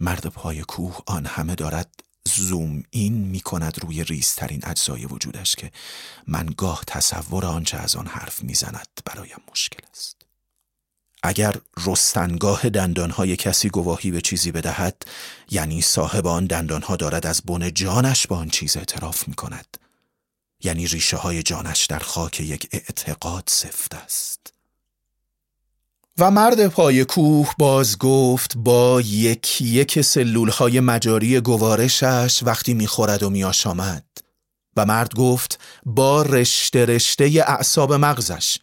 مرد 0.00 0.26
پای 0.26 0.62
کوه 0.62 0.98
آن 1.06 1.26
همه 1.26 1.54
دارد 1.54 2.04
زوم 2.24 2.82
این 2.90 3.14
می 3.14 3.40
کند 3.40 3.78
روی 3.84 4.04
ریزترین 4.04 4.60
اجزای 4.64 5.06
وجودش 5.06 5.56
که 5.56 5.70
من 6.26 6.46
گاه 6.56 6.84
تصور 6.86 7.46
آنچه 7.46 7.76
از 7.78 7.96
آن 7.96 8.06
حرف 8.06 8.42
می‌زند 8.42 8.88
برایم 9.04 9.40
مشکل 9.50 9.86
است. 9.90 10.16
اگر 11.22 11.56
رستنگاه 11.86 12.68
دندانهای 12.68 13.36
کسی 13.36 13.68
گواهی 13.68 14.10
به 14.10 14.20
چیزی 14.20 14.52
بدهد 14.52 15.02
یعنی 15.50 15.82
صاحب 15.82 16.26
آن 16.26 16.46
دندانها 16.46 16.96
دارد 16.96 17.26
از 17.26 17.42
بن 17.42 17.70
جانش 17.70 18.26
با 18.26 18.36
آن 18.36 18.48
چیز 18.48 18.76
اعتراف 18.76 19.28
می 19.28 19.34
کند 19.34 19.76
یعنی 20.62 20.86
ریشه 20.86 21.16
های 21.16 21.42
جانش 21.42 21.86
در 21.86 21.98
خاک 21.98 22.40
یک 22.40 22.68
اعتقاد 22.72 23.44
سفت 23.46 23.94
است. 23.94 24.52
و 26.20 26.30
مرد 26.30 26.66
پای 26.66 27.04
کوه 27.04 27.52
باز 27.58 27.98
گفت 27.98 28.56
با 28.56 29.00
یک 29.00 29.60
یک 29.62 30.00
سلول 30.00 30.48
های 30.48 30.80
مجاری 30.80 31.40
گوارشش 31.40 32.42
وقتی 32.42 32.74
می‌خورد 32.74 33.22
و 33.22 33.30
میآشامد. 33.30 34.04
و 34.76 34.86
مرد 34.86 35.14
گفت 35.14 35.58
با 35.86 36.22
رشته 36.22 36.84
رشته 36.84 37.44
اعصاب 37.46 37.92
مغزش 37.92 38.58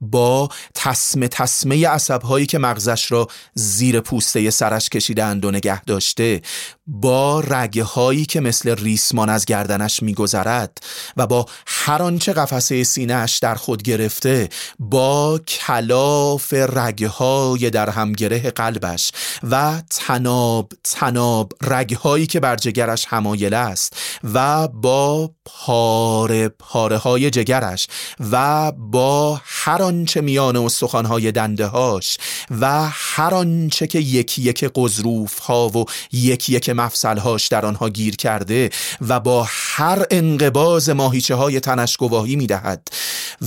با 0.00 0.48
تسمه 0.74 1.28
تسمه 1.28 1.88
عصبهایی 1.88 2.46
که 2.46 2.58
مغزش 2.58 3.12
را 3.12 3.28
زیر 3.54 4.00
پوسته 4.00 4.50
سرش 4.50 4.88
کشیدند 4.88 5.44
و 5.44 5.50
نگه 5.50 5.84
داشته 5.84 6.42
با 6.92 7.40
رگه 7.40 7.84
هایی 7.84 8.24
که 8.24 8.40
مثل 8.40 8.74
ریسمان 8.74 9.28
از 9.28 9.44
گردنش 9.44 10.02
میگذرد 10.02 10.78
و 11.16 11.26
با 11.26 11.46
هر 11.66 12.02
آنچه 12.02 12.32
قفسه 12.32 12.84
سینهش 12.84 13.38
در 13.38 13.54
خود 13.54 13.82
گرفته 13.82 14.48
با 14.78 15.40
کلاف 15.46 16.52
رگه 16.52 17.08
های 17.08 17.70
در 17.70 17.90
همگره 17.90 18.50
قلبش 18.50 19.12
و 19.50 19.82
تناب 19.90 20.72
تناب 20.84 21.52
رگه 21.62 21.96
هایی 21.96 22.26
که 22.26 22.40
بر 22.40 22.56
جگرش 22.56 23.06
همایل 23.08 23.54
است 23.54 23.96
و 24.34 24.68
با 24.68 25.30
پاره 25.44 26.48
پاره 26.48 26.96
های 26.96 27.30
جگرش 27.30 27.88
و 28.30 28.72
با 28.72 29.40
هر 29.44 29.82
آنچه 29.82 30.20
میان 30.20 30.56
استخوانهای 30.56 31.32
دنده 31.32 31.66
هاش 31.66 32.18
و 32.60 32.88
هر 32.92 33.34
آنچه 33.34 33.86
که 33.86 33.98
یکی 33.98 34.42
یک 34.42 34.70
قضروف 34.74 35.38
ها 35.38 35.68
و 35.68 35.84
یکی 36.12 36.52
یک 36.52 36.70
مفصلهاش 36.80 37.48
در 37.48 37.66
آنها 37.66 37.88
گیر 37.88 38.16
کرده 38.16 38.70
و 39.00 39.20
با 39.20 39.46
هر 39.48 40.06
انقباز 40.10 40.88
ماهیچه 40.90 41.34
های 41.34 41.60
تنش 41.60 41.96
گواهی 41.96 42.36
می 42.36 42.46
دهد 42.46 42.88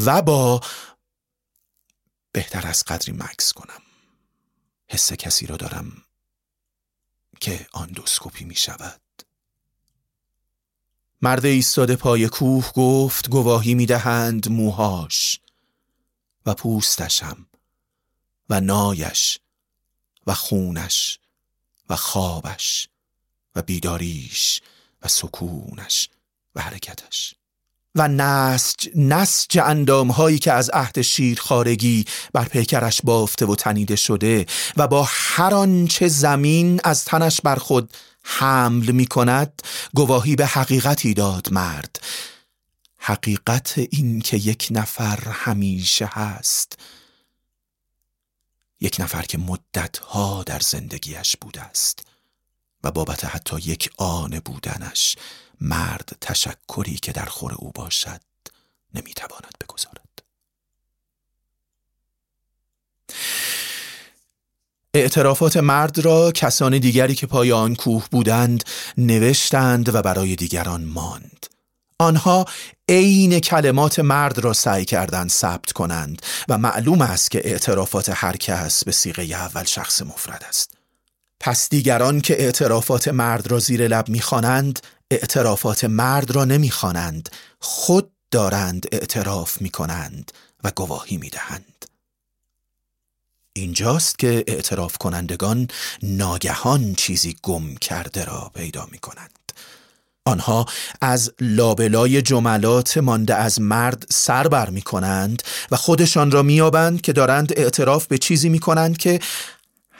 و 0.05 0.21
با 0.21 0.61
بهتر 2.31 2.67
از 2.67 2.83
قدری 2.83 3.13
مکس 3.13 3.53
کنم. 3.53 3.81
حس 4.87 5.13
کسی 5.13 5.45
را 5.45 5.57
دارم 5.57 5.91
که 7.39 7.67
آن 7.73 7.87
دوسکوپی 7.87 8.45
می 8.45 8.55
شود 8.55 9.01
مرد 11.21 11.45
ایستاده 11.45 11.95
پای 11.95 12.27
کوه 12.27 12.71
گفت 12.75 13.29
گواهی 13.29 13.73
می 13.73 13.85
دهند 13.85 14.49
موهاش 14.49 15.39
و 16.45 16.53
پوستشم 16.53 17.47
و 18.49 18.61
نایش 18.61 19.39
و 20.27 20.33
خونش 20.33 21.19
و 21.89 21.95
خوابش. 21.95 22.89
و 23.55 23.61
بیداریش 23.61 24.61
و 25.01 25.07
سکونش 25.07 26.09
و 26.55 26.61
حرکتش. 26.61 27.35
و 27.95 28.07
نسج 28.07 28.89
نسج 28.95 29.59
اندام 29.59 30.11
هایی 30.11 30.39
که 30.39 30.51
از 30.51 30.69
عهد 30.69 31.01
شیر 31.01 31.39
خارگی 31.39 32.05
بر 32.33 32.45
پیکرش 32.45 33.01
بافته 33.01 33.45
و 33.45 33.55
تنیده 33.55 33.95
شده 33.95 34.45
و 34.77 34.87
با 34.87 35.07
هر 35.09 35.53
آنچه 35.53 36.07
زمین 36.07 36.81
از 36.83 37.05
تنش 37.05 37.41
بر 37.41 37.55
خود 37.55 37.93
حمل 38.23 38.91
می 38.91 39.05
کند 39.05 39.61
گواهی 39.93 40.35
به 40.35 40.45
حقیقتی 40.45 41.13
داد 41.13 41.47
مرد. 41.51 42.01
حقیقت 42.97 43.73
این 43.77 44.21
که 44.21 44.37
یک 44.37 44.67
نفر 44.71 45.19
همیشه 45.29 46.05
هست. 46.05 46.79
یک 48.81 48.95
نفر 48.99 49.21
که 49.21 49.37
مدتها 49.37 50.43
در 50.43 50.59
زندگیش 50.59 51.35
بوده 51.41 51.61
است. 51.61 52.12
و 52.83 52.91
بابت 52.91 53.25
حتی 53.25 53.57
یک 53.57 53.89
آن 53.97 54.41
بودنش 54.45 55.15
مرد 55.61 56.17
تشکری 56.21 56.95
که 57.01 57.11
در 57.11 57.25
خور 57.25 57.53
او 57.53 57.71
باشد 57.71 58.21
نمی‌تواند 58.93 59.53
بگذارد. 59.61 60.03
اعترافات 64.93 65.57
مرد 65.57 65.99
را 65.99 66.31
کسان 66.31 66.77
دیگری 66.77 67.15
که 67.15 67.27
پای 67.27 67.51
آن 67.51 67.75
کوه 67.75 68.07
بودند 68.11 68.63
نوشتند 68.97 69.95
و 69.95 70.01
برای 70.01 70.35
دیگران 70.35 70.83
ماند. 70.83 71.45
آنها 71.99 72.45
عین 72.89 73.39
کلمات 73.39 73.99
مرد 73.99 74.39
را 74.39 74.53
سعی 74.53 74.85
کردند 74.85 75.29
ثبت 75.29 75.71
کنند 75.71 76.21
و 76.49 76.57
معلوم 76.57 77.01
است 77.01 77.31
که 77.31 77.41
اعترافات 77.43 78.11
هر 78.13 78.37
کس 78.37 78.83
به 78.83 78.91
سیغه 78.91 79.23
اول 79.23 79.63
شخص 79.63 80.01
مفرد 80.01 80.45
است. 80.49 80.82
پس 81.45 81.69
دیگران 81.69 82.21
که 82.21 82.41
اعترافات 82.43 83.07
مرد 83.07 83.51
را 83.51 83.59
زیر 83.59 83.87
لب 83.87 84.09
می‌خوانند 84.09 84.79
اعترافات 85.11 85.83
مرد 85.83 86.31
را 86.31 86.45
نمی‌خوانند 86.45 87.29
خود 87.59 88.11
دارند 88.31 88.85
اعتراف 88.91 89.61
می‌کنند 89.61 90.31
و 90.63 90.71
گواهی 90.75 91.17
می‌دهند 91.17 91.85
اینجاست 93.53 94.19
که 94.19 94.43
اعتراف 94.47 94.97
کنندگان 94.97 95.67
ناگهان 96.03 96.95
چیزی 96.95 97.35
گم 97.41 97.75
کرده 97.75 98.25
را 98.25 98.51
پیدا 98.55 98.87
می 98.91 98.97
کنند. 98.97 99.39
آنها 100.25 100.65
از 101.01 101.31
لابلای 101.41 102.21
جملات 102.21 102.97
مانده 102.97 103.35
از 103.35 103.61
مرد 103.61 104.05
سر 104.09 104.47
بر 104.47 104.69
می 104.69 104.81
کنند 104.81 105.43
و 105.71 105.75
خودشان 105.75 106.31
را 106.31 106.41
میابند 106.41 107.01
که 107.01 107.13
دارند 107.13 107.53
اعتراف 107.57 108.07
به 108.07 108.17
چیزی 108.17 108.49
می 108.49 108.59
کنند 108.59 108.97
که 108.97 109.19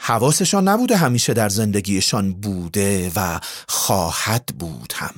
حواسشان 0.06 0.68
نبوده 0.68 0.98
همیشه 0.98 1.34
در 1.34 1.50
زندگیشان 1.50 2.34
بوده 2.34 3.12
و 3.16 3.40
خواهد 3.68 4.46
بود 4.46 4.94
هم. 4.96 5.16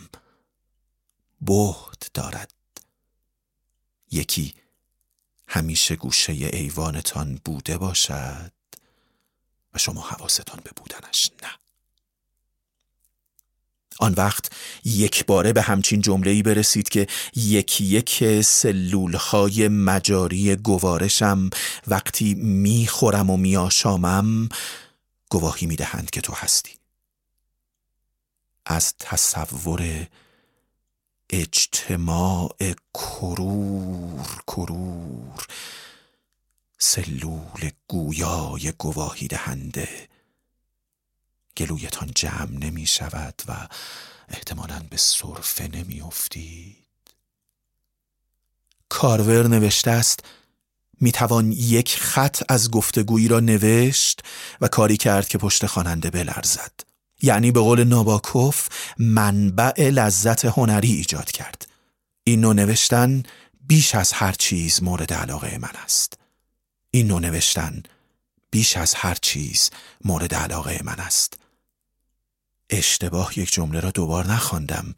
بهد 1.42 2.06
دارد. 2.14 2.52
یکی 4.12 4.54
همیشه 5.48 5.96
گوشه 5.96 6.34
ایوانتان 6.34 7.40
بوده 7.46 7.78
باشد 7.78 8.52
و 9.74 9.78
شما 9.78 10.02
حواستان 10.02 10.60
به 10.64 10.72
بودنش 10.76 11.32
نه. 11.44 11.65
آن 14.00 14.14
وقت 14.14 14.52
یک 14.86 15.26
باره 15.26 15.54
به 15.54 15.62
همچین 15.62 16.02
جمله 16.02 16.32
ای 16.32 16.44
برسید 16.44 16.90
که 16.90 17.08
یکی 17.36 17.84
یک 17.84 18.42
سلول 18.42 19.14
های 19.16 19.68
مجاری 19.68 20.56
گوارشم 20.56 21.50
وقتی 21.88 22.34
می‌خورم 22.34 23.30
و 23.30 23.38
میآشامم 23.38 24.50
گواهی 25.30 25.68
می‌دهند 25.68 26.10
که 26.10 26.22
تو 26.22 26.34
هستی. 26.36 26.72
از 28.66 28.94
تصور 29.00 30.08
اجتماع 31.30 32.56
کرور 32.94 34.42
کرور 34.48 35.46
سلول 36.78 37.70
گویای 37.88 38.72
گواهی 38.78 39.28
دهنده 39.28 40.08
گلویتان 41.58 42.12
جمع 42.16 42.52
نمی 42.52 42.86
شود 42.86 43.42
و 43.48 43.68
احتمالا 44.30 44.82
به 44.90 44.98
صرفه 44.98 45.68
نمی 45.68 46.02
افتید. 46.02 46.86
کارور 48.90 49.48
نوشته 49.48 49.92
است 49.92 50.20
می 51.02 51.12
توان 51.12 51.52
یک 51.52 51.98
خط 51.98 52.44
از 52.50 52.72
گفتگویی 52.72 53.28
را 53.28 53.40
نوشت 53.40 54.22
و 54.62 54.68
کاری 54.68 54.98
کرد 54.98 55.28
که 55.28 55.38
پشت 55.38 55.66
خواننده 55.66 56.10
بلرزد. 56.10 56.72
یعنی 57.22 57.52
به 57.52 57.60
قول 57.60 57.84
ناباکوف 57.84 58.68
منبع 58.98 59.90
لذت 59.90 60.46
هنری 60.46 60.92
ایجاد 60.92 61.32
کرد. 61.32 61.68
این 62.24 62.42
نوع 62.42 62.54
نوشتن 62.54 63.24
بیش 63.68 63.96
از 63.96 64.14
هر 64.14 64.32
چیز 64.32 64.84
مورد 64.84 65.14
علاقه 65.14 65.58
من 65.58 65.76
است. 65.84 66.18
این 66.92 67.08
نوع 67.08 67.20
نوشتن 67.20 67.84
بیش 68.52 68.78
از 68.78 68.94
هر 68.94 69.18
چیز 69.22 69.70
مورد 70.04 70.36
علاقه 70.36 70.82
من 70.84 71.00
است. 71.00 71.40
اشتباه 72.70 73.40
یک 73.40 73.54
جمله 73.54 73.80
را 73.80 73.92
دوبار 73.92 74.28
نخواندم. 74.28 74.96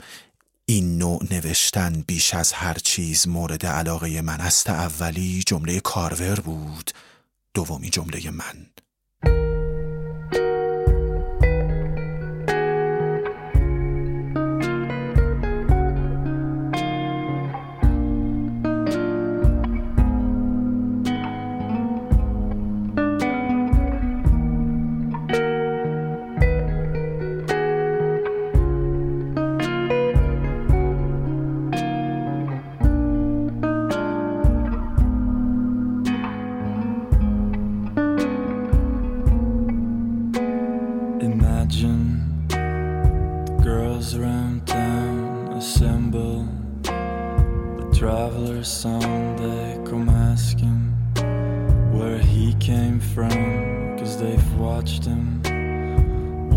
این 0.65 0.97
نوع 0.97 1.23
نوشتن 1.32 2.03
بیش 2.08 2.34
از 2.34 2.53
هر 2.53 2.73
چیز 2.73 3.27
مورد 3.27 3.65
علاقه 3.65 4.21
من 4.21 4.41
است. 4.41 4.69
اولی 4.69 5.43
جمله 5.47 5.80
کارور 5.80 6.39
بود 6.39 6.91
دومی 7.53 7.89
جمله 7.89 8.32
من. 8.32 8.65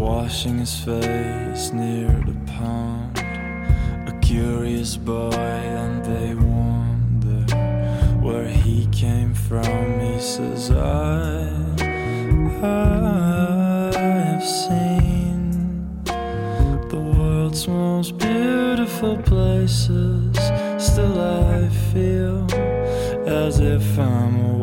washing 0.01 0.59
his 0.59 0.81
face 0.81 1.73
near 1.73 2.09
the 2.27 2.35
pond. 2.53 3.19
A 4.09 4.19
curious 4.23 4.97
boy, 4.97 5.31
and 5.31 6.03
they 6.03 6.35
wonder 6.35 7.55
where 8.25 8.49
he 8.49 8.87
came 8.87 9.35
from. 9.35 10.01
He 10.01 10.19
says, 10.19 10.71
I, 10.71 11.51
I 12.63 13.91
have 13.93 14.43
seen 14.43 16.03
the 16.89 16.97
world's 16.97 17.69
most 17.69 18.17
beautiful 18.17 19.19
places. 19.19 20.35
Still, 20.79 21.21
I 21.21 21.69
feel 21.93 22.47
as 23.29 23.61
if 23.61 23.99
I'm 23.99 24.63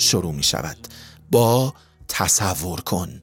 شروع 0.00 0.34
می 0.34 0.42
شود. 0.42 0.88
با 1.30 1.74
تصور 2.08 2.80
کن. 2.80 3.22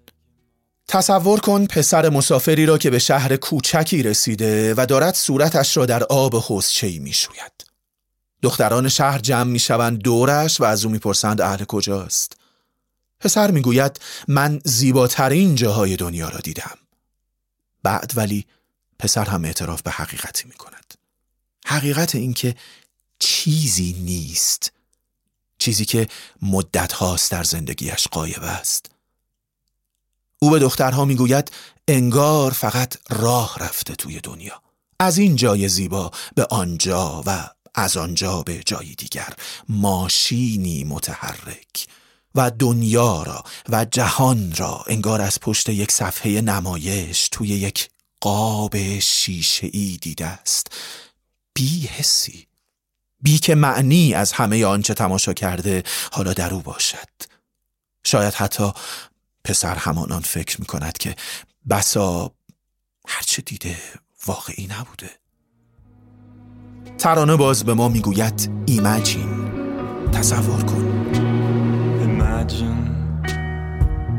تصور 0.87 1.39
کن 1.39 1.65
پسر 1.65 2.09
مسافری 2.09 2.65
را 2.65 2.77
که 2.77 2.89
به 2.89 2.99
شهر 2.99 3.35
کوچکی 3.35 4.03
رسیده 4.03 4.73
و 4.77 4.85
دارد 4.85 5.15
صورتش 5.15 5.77
را 5.77 5.85
در 5.85 6.03
آب 6.03 6.35
حوزچه‌ای 6.35 6.99
می 6.99 7.13
شوید. 7.13 7.65
دختران 8.41 8.89
شهر 8.89 9.19
جمع 9.19 9.51
می 9.51 9.59
شوند 9.59 9.99
دورش 9.99 10.61
و 10.61 10.63
از 10.63 10.85
او 10.85 10.91
می‌پرسند 10.91 11.41
اهل 11.41 11.65
کجاست. 11.65 12.37
پسر 13.19 13.51
می‌گوید 13.51 13.99
من 14.27 14.61
زیباترین 14.65 15.55
جاهای 15.55 15.95
دنیا 15.95 16.29
را 16.29 16.39
دیدم. 16.39 16.77
بعد 17.83 18.11
ولی 18.15 18.45
پسر 18.99 19.25
هم 19.25 19.45
اعتراف 19.45 19.81
به 19.81 19.91
حقیقتی 19.91 20.47
می 20.47 20.55
کند. 20.55 20.93
حقیقت 21.65 22.15
اینکه 22.15 22.55
چیزی 23.19 23.93
نیست. 23.99 24.71
چیزی 25.57 25.85
که 25.85 26.07
مدت 26.41 26.93
هاست 26.93 27.31
در 27.31 27.43
زندگیش 27.43 28.07
قایب 28.07 28.43
است. 28.43 28.85
او 30.39 30.49
به 30.49 30.59
دخترها 30.59 31.05
می‌گوید 31.05 31.51
انگار 31.87 32.51
فقط 32.51 32.97
راه 33.09 33.57
رفته 33.59 33.95
توی 33.95 34.19
دنیا. 34.19 34.61
از 34.99 35.17
این 35.17 35.35
جای 35.35 35.69
زیبا 35.69 36.11
به 36.35 36.47
آنجا 36.49 37.23
و 37.25 37.49
از 37.75 37.97
آنجا 37.97 38.41
به 38.41 38.63
جایی 38.65 38.95
دیگر. 38.95 39.33
ماشینی 39.69 40.83
متحرک 40.83 41.87
و 42.35 42.51
دنیا 42.51 43.23
را 43.23 43.43
و 43.69 43.85
جهان 43.85 44.53
را 44.55 44.83
انگار 44.87 45.21
از 45.21 45.39
پشت 45.39 45.69
یک 45.69 45.91
صفحه 45.91 46.41
نمایش 46.41 47.29
توی 47.31 47.47
یک 47.47 47.89
قاب 48.21 48.99
شیشه 48.99 49.69
ای 49.73 49.97
دیده 50.01 50.25
است. 50.25 50.67
بی 51.53 51.87
حسی 51.87 52.46
بی 53.21 53.37
که 53.37 53.55
معنی 53.55 54.13
از 54.13 54.31
همه 54.31 54.65
آنچه 54.65 54.93
تماشا 54.93 55.33
کرده 55.33 55.83
حالا 56.11 56.33
در 56.33 56.53
او 56.53 56.61
باشد. 56.61 57.07
شاید 58.03 58.33
حتی 58.33 58.71
پسر 59.43 59.75
همانان 59.75 60.21
فکر 60.21 60.59
می 60.59 60.65
کند 60.65 60.97
که 60.97 61.15
بسا 61.69 62.31
هرچه 63.07 63.41
دیده 63.41 63.77
واقعی 64.25 64.67
نبوده. 64.67 65.09
ترانه 66.97 67.35
باز 67.35 67.63
به 67.63 67.73
ما 67.73 67.89
می‌گوید 67.89 68.51
ایمجین 68.65 69.51
تصور 70.11 70.63
کن. 70.63 71.13
Imagine 72.03 72.83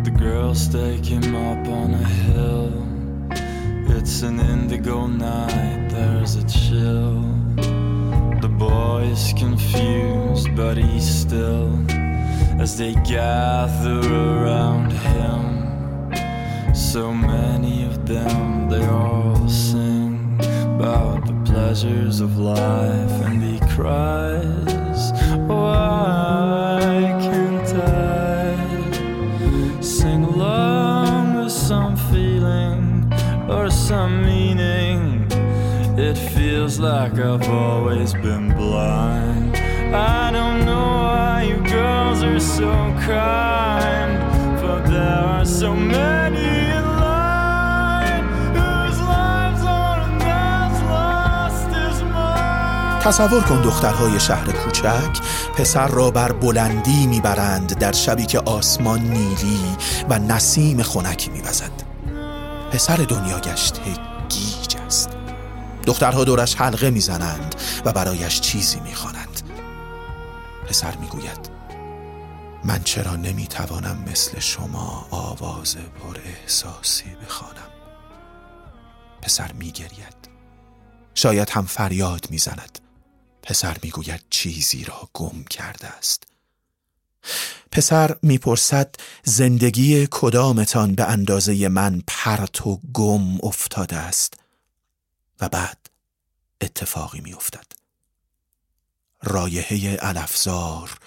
the 0.05 0.11
girls 0.11 0.69
take 0.69 1.07
him 1.15 1.35
up 1.51 1.65
on 1.81 1.91
a 2.05 2.07
hill. 2.23 2.73
It's 3.97 4.23
an 4.23 4.39
indigo 4.53 5.07
night, 5.07 5.81
there's 5.91 6.35
a 6.43 6.45
chill. 6.57 7.78
The 8.41 8.49
boy 8.49 9.09
is 9.13 9.33
confused 9.37 10.55
but 10.55 10.77
he's 10.77 11.09
still 11.09 11.85
As 12.61 12.79
they 12.79 12.95
gather 12.95 13.99
around 13.99 14.93
him. 14.93 16.15
So 16.75 17.13
many 17.13 17.85
of 17.85 18.07
them, 18.07 18.69
they 18.69 18.85
all 18.87 19.49
sing 19.49 20.39
About 20.77 21.27
the 21.27 21.35
pleasures 21.45 22.21
of 22.21 22.39
life 22.39 23.11
and 23.27 23.43
he 23.43 23.59
cries 23.75 25.13
Why 25.47 26.79
can't 27.21 27.75
I 27.75 29.81
sing 29.81 30.23
along 30.23 31.43
with 31.43 31.53
some 31.53 31.97
feeling 32.11 33.13
or 33.49 33.69
some 33.71 34.23
meaning 34.23 34.48
feels 36.59 36.81
like 36.81 37.15
I've 37.31 37.49
always 37.49 38.13
been 38.27 38.47
blind 38.61 39.57
I 39.95 40.25
don't 40.37 40.61
know 40.69 40.89
why 41.05 41.37
you 41.51 41.59
girls 41.77 42.21
are 42.31 42.43
so 42.59 42.73
kind 43.15 44.13
For 44.61 44.77
there 44.93 45.23
are 45.35 45.47
so 45.61 45.71
many 45.99 46.51
in 46.79 46.87
line 47.07 48.27
Whose 48.59 48.99
lives 49.15 49.63
are 49.81 50.01
as 50.61 50.75
lost 50.95 51.71
as 51.87 51.97
mine 52.03 53.03
تصور 53.03 53.43
کن 53.43 53.63
دخترهای 53.63 54.21
شهر 54.21 54.53
کوچک 54.53 55.21
پسر 55.57 55.89
را 55.89 56.11
بر 56.11 56.33
بلندی 56.33 57.07
می‌برند 57.07 57.79
در 57.79 57.93
شبی 57.93 58.27
که 58.27 58.39
آسمان 58.39 59.01
نیلی 59.01 59.77
و 60.11 60.19
نسیم 60.19 60.83
خنکی 60.83 61.31
میوزد 61.31 61.73
پسر 62.73 62.97
دنیا 62.97 63.41
گشته 63.41 64.18
دخترها 65.89 66.25
دورش 66.25 66.55
حلقه 66.55 66.91
می‌زنند 66.91 67.55
و 67.85 67.93
برایش 67.93 68.41
چیزی 68.41 68.81
می‌خوانند. 68.81 69.43
پسر 70.67 70.97
می‌گوید 70.97 71.51
من 72.65 72.83
چرا 72.83 73.17
نمی‌توانم 73.17 74.05
مثل 74.11 74.41
شما 74.41 75.07
آواز 75.11 75.77
پر 75.77 76.17
احساسی 76.25 77.17
بخوانم؟ 77.25 77.71
پسر 79.23 79.53
میگرید. 79.53 80.29
شاید 81.15 81.51
هم 81.51 81.67
فریاد 81.67 82.27
می‌زند. 82.31 82.79
پسر 83.43 83.77
می‌گوید 83.83 84.21
چیزی 84.31 84.85
را 84.85 85.09
گم 85.15 85.45
کرده 85.51 85.87
است. 85.87 86.23
پسر 87.71 88.17
می‌پرسد 88.23 88.95
زندگی 89.25 90.09
کدامتان 90.11 90.95
به 90.95 91.05
اندازه 91.05 91.69
من 91.69 92.03
پرت 92.07 92.67
و 92.67 92.81
گم 92.93 93.39
افتاده 93.43 93.97
است؟ 93.97 94.35
بعد 95.47 95.91
اتفاقی 96.61 97.21
میافتد. 97.21 97.73
رایحه 99.23 99.99
الافزار 100.03 100.99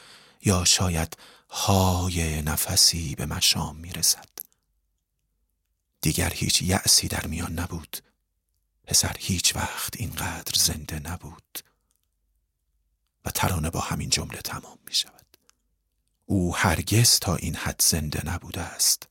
یا 0.41 0.65
شاید 0.65 1.17
های 1.49 2.41
نفسی 2.41 3.15
به 3.15 3.25
مشام 3.25 3.75
می‌رسد. 3.75 4.29
دیگر 6.01 6.29
هیچ 6.33 6.61
یأسی 6.61 7.07
در 7.07 7.27
میان 7.27 7.59
نبود. 7.59 7.97
پسر 8.83 9.15
هیچ 9.19 9.55
وقت 9.55 9.93
اینقدر 9.97 10.53
زنده 10.59 10.99
نبود. 10.99 11.59
و 13.25 13.31
ترانه 13.31 13.69
با 13.69 13.79
همین 13.79 14.09
جمله 14.09 14.41
تمام 14.41 14.77
می 14.85 14.93
شود 14.93 15.37
او 16.25 16.55
هرگز 16.55 17.19
تا 17.19 17.35
این 17.35 17.55
حد 17.55 17.81
زنده 17.81 18.25
نبوده 18.25 18.61
است. 18.61 19.07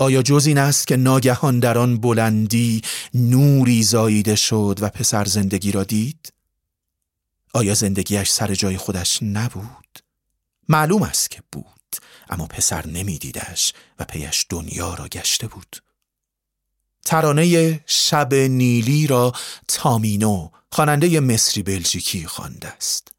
آیا 0.00 0.22
جز 0.22 0.46
این 0.46 0.58
است 0.58 0.86
که 0.86 0.96
ناگهان 0.96 1.60
در 1.60 1.78
آن 1.78 1.98
بلندی 1.98 2.82
نوری 3.14 3.82
زاییده 3.82 4.36
شد 4.36 4.78
و 4.80 4.88
پسر 4.88 5.24
زندگی 5.24 5.72
را 5.72 5.84
دید؟ 5.84 6.32
آیا 7.54 7.74
زندگیش 7.74 8.30
سر 8.30 8.54
جای 8.54 8.76
خودش 8.76 9.22
نبود؟ 9.22 9.98
معلوم 10.68 11.02
است 11.02 11.30
که 11.30 11.42
بود 11.52 11.96
اما 12.30 12.46
پسر 12.46 12.86
نمیدیدش 12.86 13.72
و 13.98 14.04
پیش 14.04 14.46
دنیا 14.48 14.94
را 14.94 15.08
گشته 15.08 15.46
بود 15.46 15.76
ترانه 17.04 17.80
شب 17.86 18.34
نیلی 18.34 19.06
را 19.06 19.32
تامینو 19.68 20.50
خواننده 20.72 21.20
مصری 21.20 21.62
بلژیکی 21.62 22.26
خوانده 22.26 22.68
است 22.68 23.12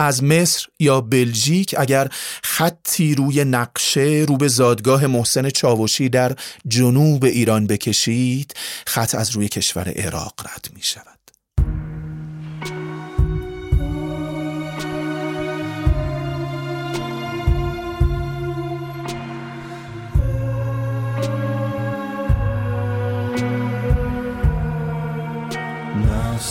از 0.00 0.24
مصر 0.24 0.66
یا 0.78 1.00
بلژیک 1.00 1.74
اگر 1.78 2.08
خطی 2.42 3.14
روی 3.14 3.44
نقشه 3.44 4.24
رو 4.28 4.36
به 4.36 4.48
زادگاه 4.48 5.06
محسن 5.06 5.50
چاوشی 5.50 6.08
در 6.08 6.36
جنوب 6.66 7.24
ایران 7.24 7.66
بکشید 7.66 8.54
خط 8.86 9.14
از 9.14 9.30
روی 9.30 9.48
کشور 9.48 9.88
عراق 9.96 10.34
رد 10.44 10.68
می 10.74 10.82
شود. 10.82 11.06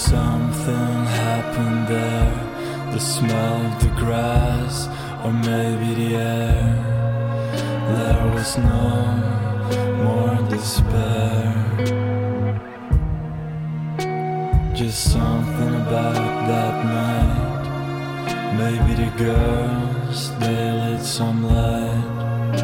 Something 0.10 1.06
happened 1.08 1.88
there. 1.88 2.49
The 2.92 3.00
smell 3.00 3.66
of 3.68 3.80
the 3.84 3.90
grass 4.02 4.88
or 5.24 5.32
maybe 5.32 5.94
the 5.94 6.16
air. 6.16 6.76
There 7.94 8.26
was 8.34 8.58
no 8.58 8.90
more 10.04 10.36
despair. 10.50 11.54
Just 14.74 15.12
something 15.14 15.76
about 15.76 16.16
that 16.50 16.76
night. 16.98 17.64
Maybe 18.58 18.94
the 19.04 19.12
girls, 19.18 20.36
they 20.40 20.72
lit 20.72 21.02
some 21.02 21.44
light. 21.44 22.60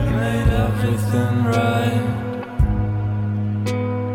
And 0.00 0.12
made 0.16 0.50
everything 0.66 1.44
right. 1.56 2.06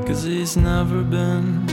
Cause 0.05 0.23
he's 0.23 0.57
never 0.57 1.01
been 1.01 1.65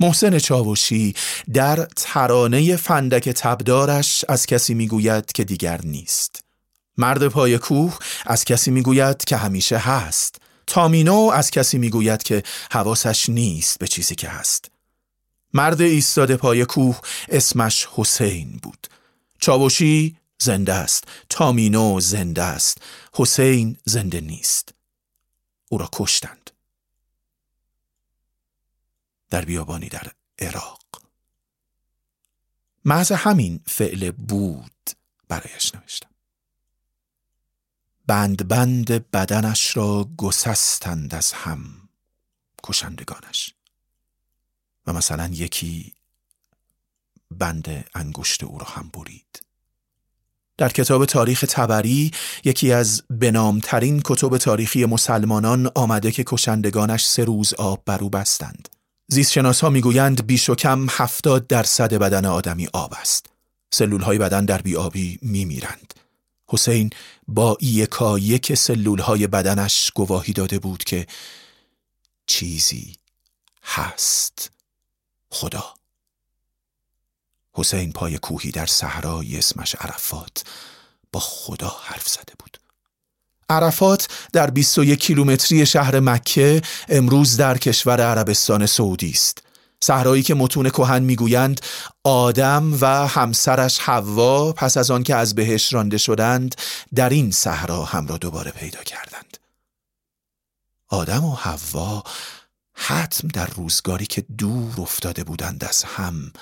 محسن 0.00 0.38
چاوشی 0.38 1.14
در 1.52 1.88
ترانه 1.96 2.76
فندک 2.76 3.28
تبدارش 3.28 4.24
از 4.28 4.46
کسی 4.46 4.74
می‌گوید 4.74 5.32
که 5.32 5.44
دیگر 5.44 5.80
نیست. 5.84 6.44
مرد 6.96 7.28
پای 7.28 7.58
کوه 7.58 7.98
از 8.26 8.44
کسی 8.44 8.70
می‌گوید 8.70 9.24
که 9.24 9.36
همیشه 9.36 9.78
هست. 9.78 10.36
تامینو 10.66 11.30
از 11.34 11.50
کسی 11.50 11.78
می‌گوید 11.78 12.22
که 12.22 12.42
حواسش 12.70 13.28
نیست 13.28 13.78
به 13.78 13.88
چیزی 13.88 14.14
که 14.14 14.28
هست. 14.28 14.70
مرد 15.54 15.80
ایستاده 15.80 16.36
پای 16.36 16.64
کوه 16.64 17.00
اسمش 17.28 17.88
حسین 17.92 18.58
بود. 18.62 18.86
چاوشی 19.40 20.16
زنده 20.38 20.74
است. 20.74 21.04
تامینو 21.28 22.00
زنده 22.00 22.42
است. 22.42 22.78
حسین 23.12 23.76
زنده 23.84 24.20
نیست. 24.20 24.74
او 25.68 25.78
را 25.78 25.88
کشتند 25.92 26.39
در 29.30 29.44
بیابانی 29.44 29.88
در 29.88 30.12
عراق. 30.38 30.80
محض 32.84 33.12
همین 33.12 33.60
فعل 33.66 34.10
بود 34.10 34.90
برایش 35.28 35.74
نوشتم. 35.74 36.10
بند 38.06 38.48
بند 38.48 39.10
بدنش 39.10 39.76
را 39.76 40.10
گسستند 40.16 41.14
از 41.14 41.32
هم 41.32 41.88
کشندگانش. 42.62 43.54
و 44.86 44.92
مثلا 44.92 45.26
یکی 45.32 45.94
بند 47.30 47.84
انگشت 47.94 48.44
او 48.44 48.58
را 48.58 48.66
هم 48.66 48.88
برید. 48.88 49.42
در 50.56 50.68
کتاب 50.68 51.04
تاریخ 51.04 51.44
تبری 51.48 52.10
یکی 52.44 52.72
از 52.72 53.02
بنامترین 53.10 54.00
کتب 54.04 54.38
تاریخی 54.38 54.84
مسلمانان 54.84 55.70
آمده 55.74 56.12
که 56.12 56.24
کشندگانش 56.26 57.06
سه 57.06 57.24
روز 57.24 57.54
آب 57.54 57.82
بر 57.84 57.98
او 57.98 58.10
بستند. 58.10 58.68
زیستشناس 59.12 59.60
ها 59.60 59.70
می‌گویند 59.70 60.26
بیش 60.26 60.50
و 60.50 60.54
کم 60.54 60.86
هفتاد 60.90 61.46
درصد 61.46 61.94
بدن 61.94 62.26
آدمی 62.26 62.68
آب 62.72 62.94
است. 62.94 63.26
سلول 63.70 64.00
های 64.00 64.18
بدن 64.18 64.44
در 64.44 64.62
بیابی 64.62 65.18
میمیرند. 65.22 65.94
حسین 66.48 66.90
با 67.28 67.58
یکا 67.60 68.18
یک 68.18 68.54
سلول 68.54 69.00
های 69.00 69.26
بدنش 69.26 69.90
گواهی 69.94 70.32
داده 70.32 70.58
بود 70.58 70.84
که 70.84 71.06
چیزی 72.26 72.96
هست. 73.62 74.50
خدا. 75.30 75.74
حسین 77.52 77.92
پای 77.92 78.18
کوهی 78.18 78.50
در 78.50 78.66
صحرای 78.66 79.38
اسمش 79.38 79.74
عرفات 79.74 80.44
با 81.12 81.20
خدا 81.20 81.76
حرف 81.82 82.08
زده 82.08 82.32
بود. 82.38 82.59
عرفات 83.50 84.08
در 84.32 84.50
21 84.50 85.00
کیلومتری 85.00 85.66
شهر 85.66 86.00
مکه 86.00 86.62
امروز 86.88 87.36
در 87.36 87.58
کشور 87.58 88.00
عربستان 88.00 88.66
سعودی 88.66 89.10
است. 89.10 89.42
صحرایی 89.82 90.22
که 90.22 90.34
متون 90.34 90.70
کهن 90.70 91.02
می‌گویند 91.02 91.60
آدم 92.04 92.78
و 92.80 92.86
همسرش 93.06 93.78
حوا 93.78 94.52
پس 94.52 94.76
از 94.76 94.90
آن 94.90 95.02
که 95.02 95.14
از 95.14 95.34
بهش 95.34 95.72
رانده 95.72 95.98
شدند 95.98 96.54
در 96.94 97.08
این 97.08 97.30
صحرا 97.30 97.84
هم 97.84 98.06
را 98.06 98.16
دوباره 98.16 98.50
پیدا 98.50 98.82
کردند. 98.82 99.36
آدم 100.88 101.24
و 101.24 101.34
حوا 101.34 102.02
حتم 102.74 103.28
در 103.28 103.46
روزگاری 103.46 104.06
که 104.06 104.24
دور 104.38 104.80
افتاده 104.80 105.24
بودند 105.24 105.64
از 105.64 105.84
هم 105.84 106.32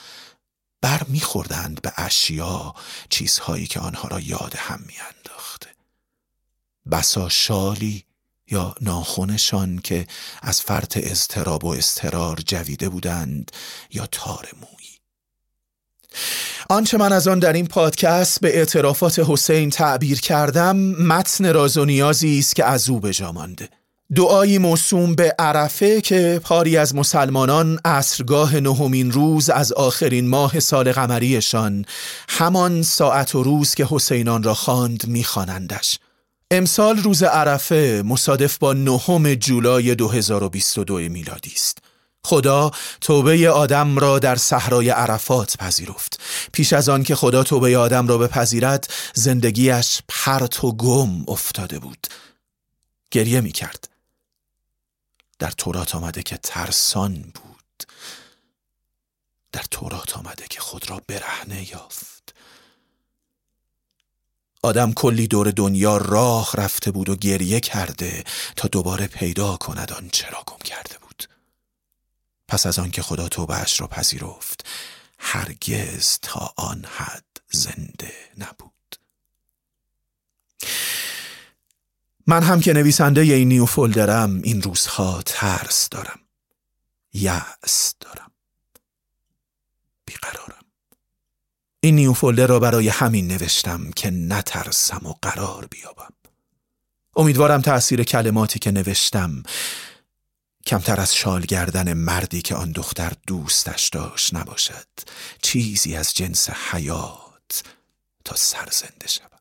بر 0.81 1.03
میخوردند 1.09 1.83
به 1.83 1.92
اشیا 1.97 2.75
چیزهایی 3.11 3.66
که 3.66 3.81
آنها 3.81 4.09
را 4.09 4.21
یاد 4.21 4.55
هم 4.57 4.81
میانداخته 4.87 5.38
بسا 6.90 7.29
شالی 7.29 8.05
یا 8.51 8.74
ناخونشان 8.81 9.81
که 9.85 10.07
از 10.42 10.61
فرط 10.61 10.98
اضطراب 11.03 11.64
و 11.64 11.68
استرار 11.68 12.40
جویده 12.46 12.88
بودند 12.88 13.51
یا 13.92 14.09
تار 14.12 14.48
مویی. 14.61 14.98
آنچه 16.70 16.98
من 16.98 17.12
از 17.12 17.29
آن 17.29 17.38
در 17.38 17.53
این 17.53 17.66
پادکست 17.66 18.40
به 18.40 18.59
اعترافات 18.59 19.18
حسین 19.18 19.70
تعبیر 19.70 20.20
کردم 20.20 20.77
متن 21.03 21.53
راز 21.53 21.79
و 21.79 21.85
نیازی 21.85 22.38
است 22.38 22.57
که 22.57 22.64
از 22.64 22.88
او 22.88 23.01
به 23.01 23.12
جا 23.12 23.33
مانده 23.33 23.68
دعایی 24.14 24.59
موسوم 24.59 25.14
به 25.14 25.35
عرفه 25.38 26.01
که 26.01 26.40
پاری 26.44 26.77
از 26.77 26.94
مسلمانان 26.94 27.81
عصرگاه 27.85 28.61
نهمین 28.61 29.12
روز 29.12 29.51
از 29.51 29.72
آخرین 29.72 30.29
ماه 30.29 30.61
سال 30.61 30.92
قمریشان 30.92 31.85
همان 32.29 32.83
ساعت 32.83 33.35
و 33.35 33.42
روز 33.42 33.74
که 33.74 33.87
حسینان 33.90 34.42
را 34.42 34.55
خواند 34.55 35.07
میخوانندش. 35.07 35.98
امسال 36.51 36.99
روز 36.99 37.23
عرفه 37.23 38.03
مصادف 38.07 38.59
با 38.59 38.73
نهم 38.73 39.35
جولای 39.35 39.95
2022 39.95 40.97
میلادی 40.99 41.53
است. 41.55 41.79
خدا 42.25 42.71
توبه 43.01 43.51
آدم 43.51 43.99
را 43.99 44.19
در 44.19 44.37
صحرای 44.37 44.91
عرفات 44.91 45.57
پذیرفت. 45.57 46.21
پیش 46.53 46.73
از 46.73 46.89
آن 46.89 47.03
که 47.03 47.15
خدا 47.15 47.43
توبه 47.43 47.79
آدم 47.79 48.09
را 48.09 48.19
بپذیرد 48.19 48.93
زندگیش 49.15 50.01
پرت 50.09 50.65
و 50.65 50.73
گم 50.73 51.25
افتاده 51.29 51.79
بود. 51.79 52.07
گریه 53.11 53.41
می 53.41 53.53
کرد 53.53 53.89
در 55.39 55.51
تورات 55.51 55.95
آمده 55.95 56.23
که 56.23 56.37
ترسان 56.37 57.15
بود. 57.15 57.85
در 59.53 59.65
تورات 59.71 60.17
آمده 60.17 60.45
که 60.51 60.61
خود 60.61 60.91
را 60.91 61.01
برهنه 61.07 61.71
یافت. 61.71 62.18
آدم 64.62 64.92
کلی 64.92 65.27
دور 65.27 65.51
دنیا 65.51 65.97
راه 65.97 66.51
رفته 66.57 66.90
بود 66.90 67.09
و 67.09 67.16
گریه 67.16 67.61
کرده 67.61 68.25
تا 68.57 68.68
دوباره 68.68 69.07
پیدا 69.07 69.57
کند 69.57 69.92
آن 69.92 70.09
چرا 70.12 70.42
گم 70.47 70.59
کرده 70.64 70.99
بود. 70.99 71.25
پس 72.49 72.66
از 72.66 72.79
آن 72.79 72.90
که 72.90 73.03
خدا 73.03 73.29
توبهش 73.29 73.81
را 73.81 73.87
پذیرفت 73.87 74.66
هرگز 75.18 76.18
تا 76.23 76.53
آن 76.57 76.85
حد 76.97 77.25
زنده 77.51 78.12
نبود. 78.38 78.73
من 82.27 82.42
هم 82.42 82.61
که 82.61 82.73
نویسنده 82.73 83.21
این 83.21 83.49
نیو 83.49 83.66
فولدرم 83.66 84.40
این 84.42 84.62
روزها 84.62 85.23
ترس 85.27 85.88
دارم. 85.88 86.21
یأس 87.12 87.94
دارم. 88.01 88.31
بیقرارم 90.05 90.58
این 91.81 91.95
نیو 91.95 92.12
فولدر 92.12 92.47
را 92.47 92.61
برای 92.61 92.88
همین 92.88 93.29
نوشتم 93.29 93.91
که 93.91 94.11
نترسم 94.11 95.07
و 95.07 95.14
قرار 95.23 95.67
بیابم. 95.67 96.12
امیدوارم 97.17 97.61
تأثیر 97.61 98.03
کلماتی 98.03 98.59
که 98.59 98.71
نوشتم 98.71 99.43
کمتر 100.67 101.01
از 101.01 101.14
شال 101.14 101.41
گردن 101.41 101.93
مردی 101.93 102.43
که 102.43 102.55
آن 102.55 102.73
دختر 102.73 103.12
دوستش 103.27 103.88
داشت 103.88 104.35
نباشد. 104.35 104.87
چیزی 105.43 105.97
از 105.97 106.14
جنس 106.14 106.51
حیات 106.51 107.62
تا 108.25 108.37
سرزنده 108.37 109.09
شود 109.09 109.38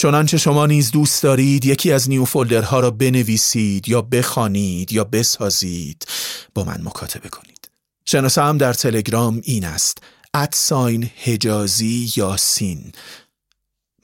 چنانچه 0.00 0.38
شما 0.38 0.66
نیز 0.66 0.90
دوست 0.90 1.22
دارید 1.22 1.64
یکی 1.64 1.92
از 1.92 2.08
نیو 2.08 2.24
فولدرها 2.24 2.80
را 2.80 2.90
بنویسید 2.90 3.88
یا 3.88 4.02
بخوانید 4.02 4.92
یا 4.92 5.04
بسازید 5.04 6.06
با 6.54 6.64
من 6.64 6.80
مکاتبه 6.84 7.28
کنید. 7.28 7.70
شناسه 8.04 8.42
هم 8.42 8.58
در 8.58 8.72
تلگرام 8.72 9.40
این 9.44 9.64
است. 9.64 9.98
ادساین 10.34 11.10
هجازی 11.16 12.12
یاسین. 12.16 12.92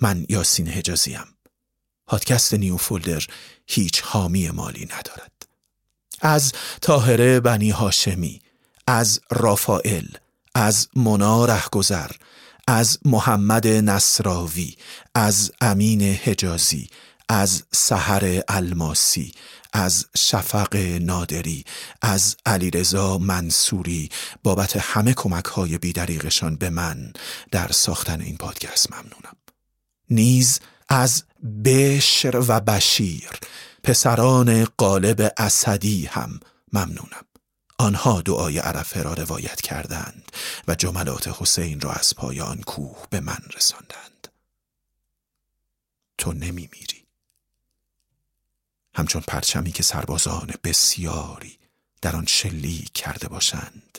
من 0.00 0.26
یاسین 0.28 0.68
هجازیم 0.68 1.24
پادکست 2.06 2.54
نیو 2.54 2.76
فولدر 2.76 3.26
هیچ 3.66 4.00
حامی 4.00 4.50
مالی 4.50 4.84
ندارد. 4.84 5.48
از 6.20 6.52
تاهره 6.82 7.40
بنی 7.40 7.70
هاشمی 7.70 8.40
از 8.86 9.20
رافائل 9.30 10.06
از 10.54 10.88
منا 10.96 11.44
رهگذر 11.44 12.10
از 12.68 12.98
محمد 13.04 13.66
نصراوی 13.66 14.76
از 15.14 15.52
امین 15.60 16.02
حجازی 16.02 16.88
از 17.28 17.64
سحر 17.72 18.40
الماسی 18.48 19.32
از 19.72 20.06
شفق 20.16 20.76
نادری 21.00 21.64
از 22.02 22.36
علیرضا 22.46 23.18
منصوری 23.18 24.08
بابت 24.42 24.76
همه 24.76 25.14
کمک 25.14 25.44
های 25.44 25.78
بیدریغشان 25.78 26.56
به 26.56 26.70
من 26.70 27.12
در 27.50 27.68
ساختن 27.72 28.20
این 28.20 28.36
پادکست 28.36 28.92
ممنونم. 28.92 29.36
نیز 30.10 30.60
از 30.88 31.24
بشر 31.64 32.36
و 32.48 32.60
بشیر 32.60 33.30
پسران 33.82 34.64
قالب 34.64 35.32
اسدی 35.36 36.06
هم 36.06 36.40
ممنونم. 36.72 37.24
آنها 37.78 38.22
دعای 38.22 38.58
عرفه 38.58 39.02
را 39.02 39.14
روایت 39.14 39.60
کردند 39.60 40.32
و 40.68 40.74
جملات 40.74 41.28
حسین 41.40 41.80
را 41.80 41.92
از 41.92 42.14
پایان 42.16 42.62
کوه 42.66 43.04
به 43.10 43.20
من 43.20 43.38
رساندند. 43.56 44.28
تو 46.18 46.32
نمی 46.32 46.68
میری 46.72 47.05
همچون 48.96 49.22
پرچمی 49.28 49.72
که 49.72 49.82
سربازان 49.82 50.54
بسیاری 50.64 51.58
در 52.02 52.16
آن 52.16 52.26
شلیک 52.26 52.92
کرده 52.92 53.28
باشند. 53.28 53.98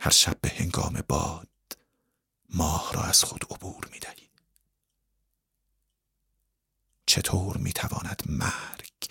هر 0.00 0.10
شب 0.10 0.40
به 0.40 0.48
هنگام 0.48 1.02
باد 1.08 1.48
ماه 2.50 2.92
را 2.92 3.02
از 3.02 3.24
خود 3.24 3.44
عبور 3.50 3.88
می 3.92 3.98
دهی. 3.98 4.28
چطور 7.06 7.56
می 7.56 7.72
تواند 7.72 8.22
مرگ 8.26 9.10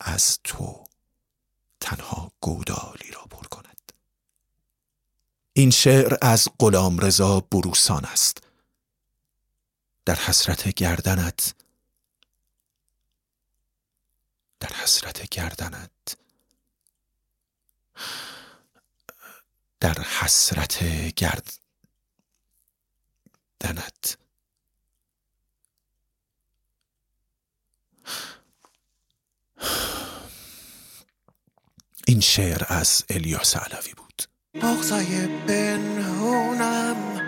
از 0.00 0.38
تو 0.44 0.84
تنها 1.80 2.32
گودالی 2.40 3.10
را 3.10 3.22
پر 3.22 3.46
کند؟ 3.46 3.92
این 5.52 5.70
شعر 5.70 6.16
از 6.22 6.48
غلام 6.58 6.98
رضا 6.98 7.40
بروسان 7.40 8.04
است. 8.04 8.42
در 10.04 10.14
حسرت 10.14 10.68
گردنت 10.68 11.54
در 14.62 14.72
حسرت 14.82 15.28
گردنت. 15.28 16.16
در 19.80 19.94
حسرت 20.20 20.84
گردنت. 21.14 21.46
این 32.06 32.20
شعر 32.20 32.62
از 32.68 33.04
الیاس 33.10 33.56
علوی 33.56 33.92
بود. 33.96 34.22
بغزای 34.54 35.26
پنهونم 35.46 37.20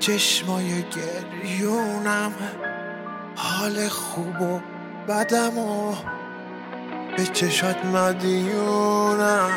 چشمای 0.00 0.82
گریونم 0.90 2.34
حال 3.36 3.88
خوب 3.88 4.40
و 4.40 4.60
بدم 5.08 5.58
و 5.58 5.94
به 7.16 7.26
چشات 7.26 7.84
مدیونم. 7.84 9.50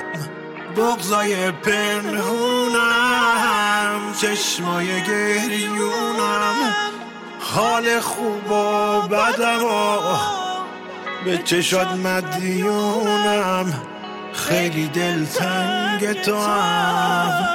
بغزای 0.78 1.52
پنهونم. 1.52 2.78
چشمای 4.22 5.02
گریونم. 5.02 6.56
حال 7.39 8.00
خوب 8.00 8.52
و 8.52 9.02
بدم 9.02 9.63
و 9.63 10.00
به 11.26 11.38
چشات 11.38 11.88
مدیونم. 11.88 13.74
خیلی 14.34 14.88
دلتنگ 14.88 16.13
تو 16.13 16.38
هم 16.38 17.48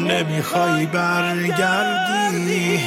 نمی‌خوای 0.00 0.86
برگردی. 0.86 2.80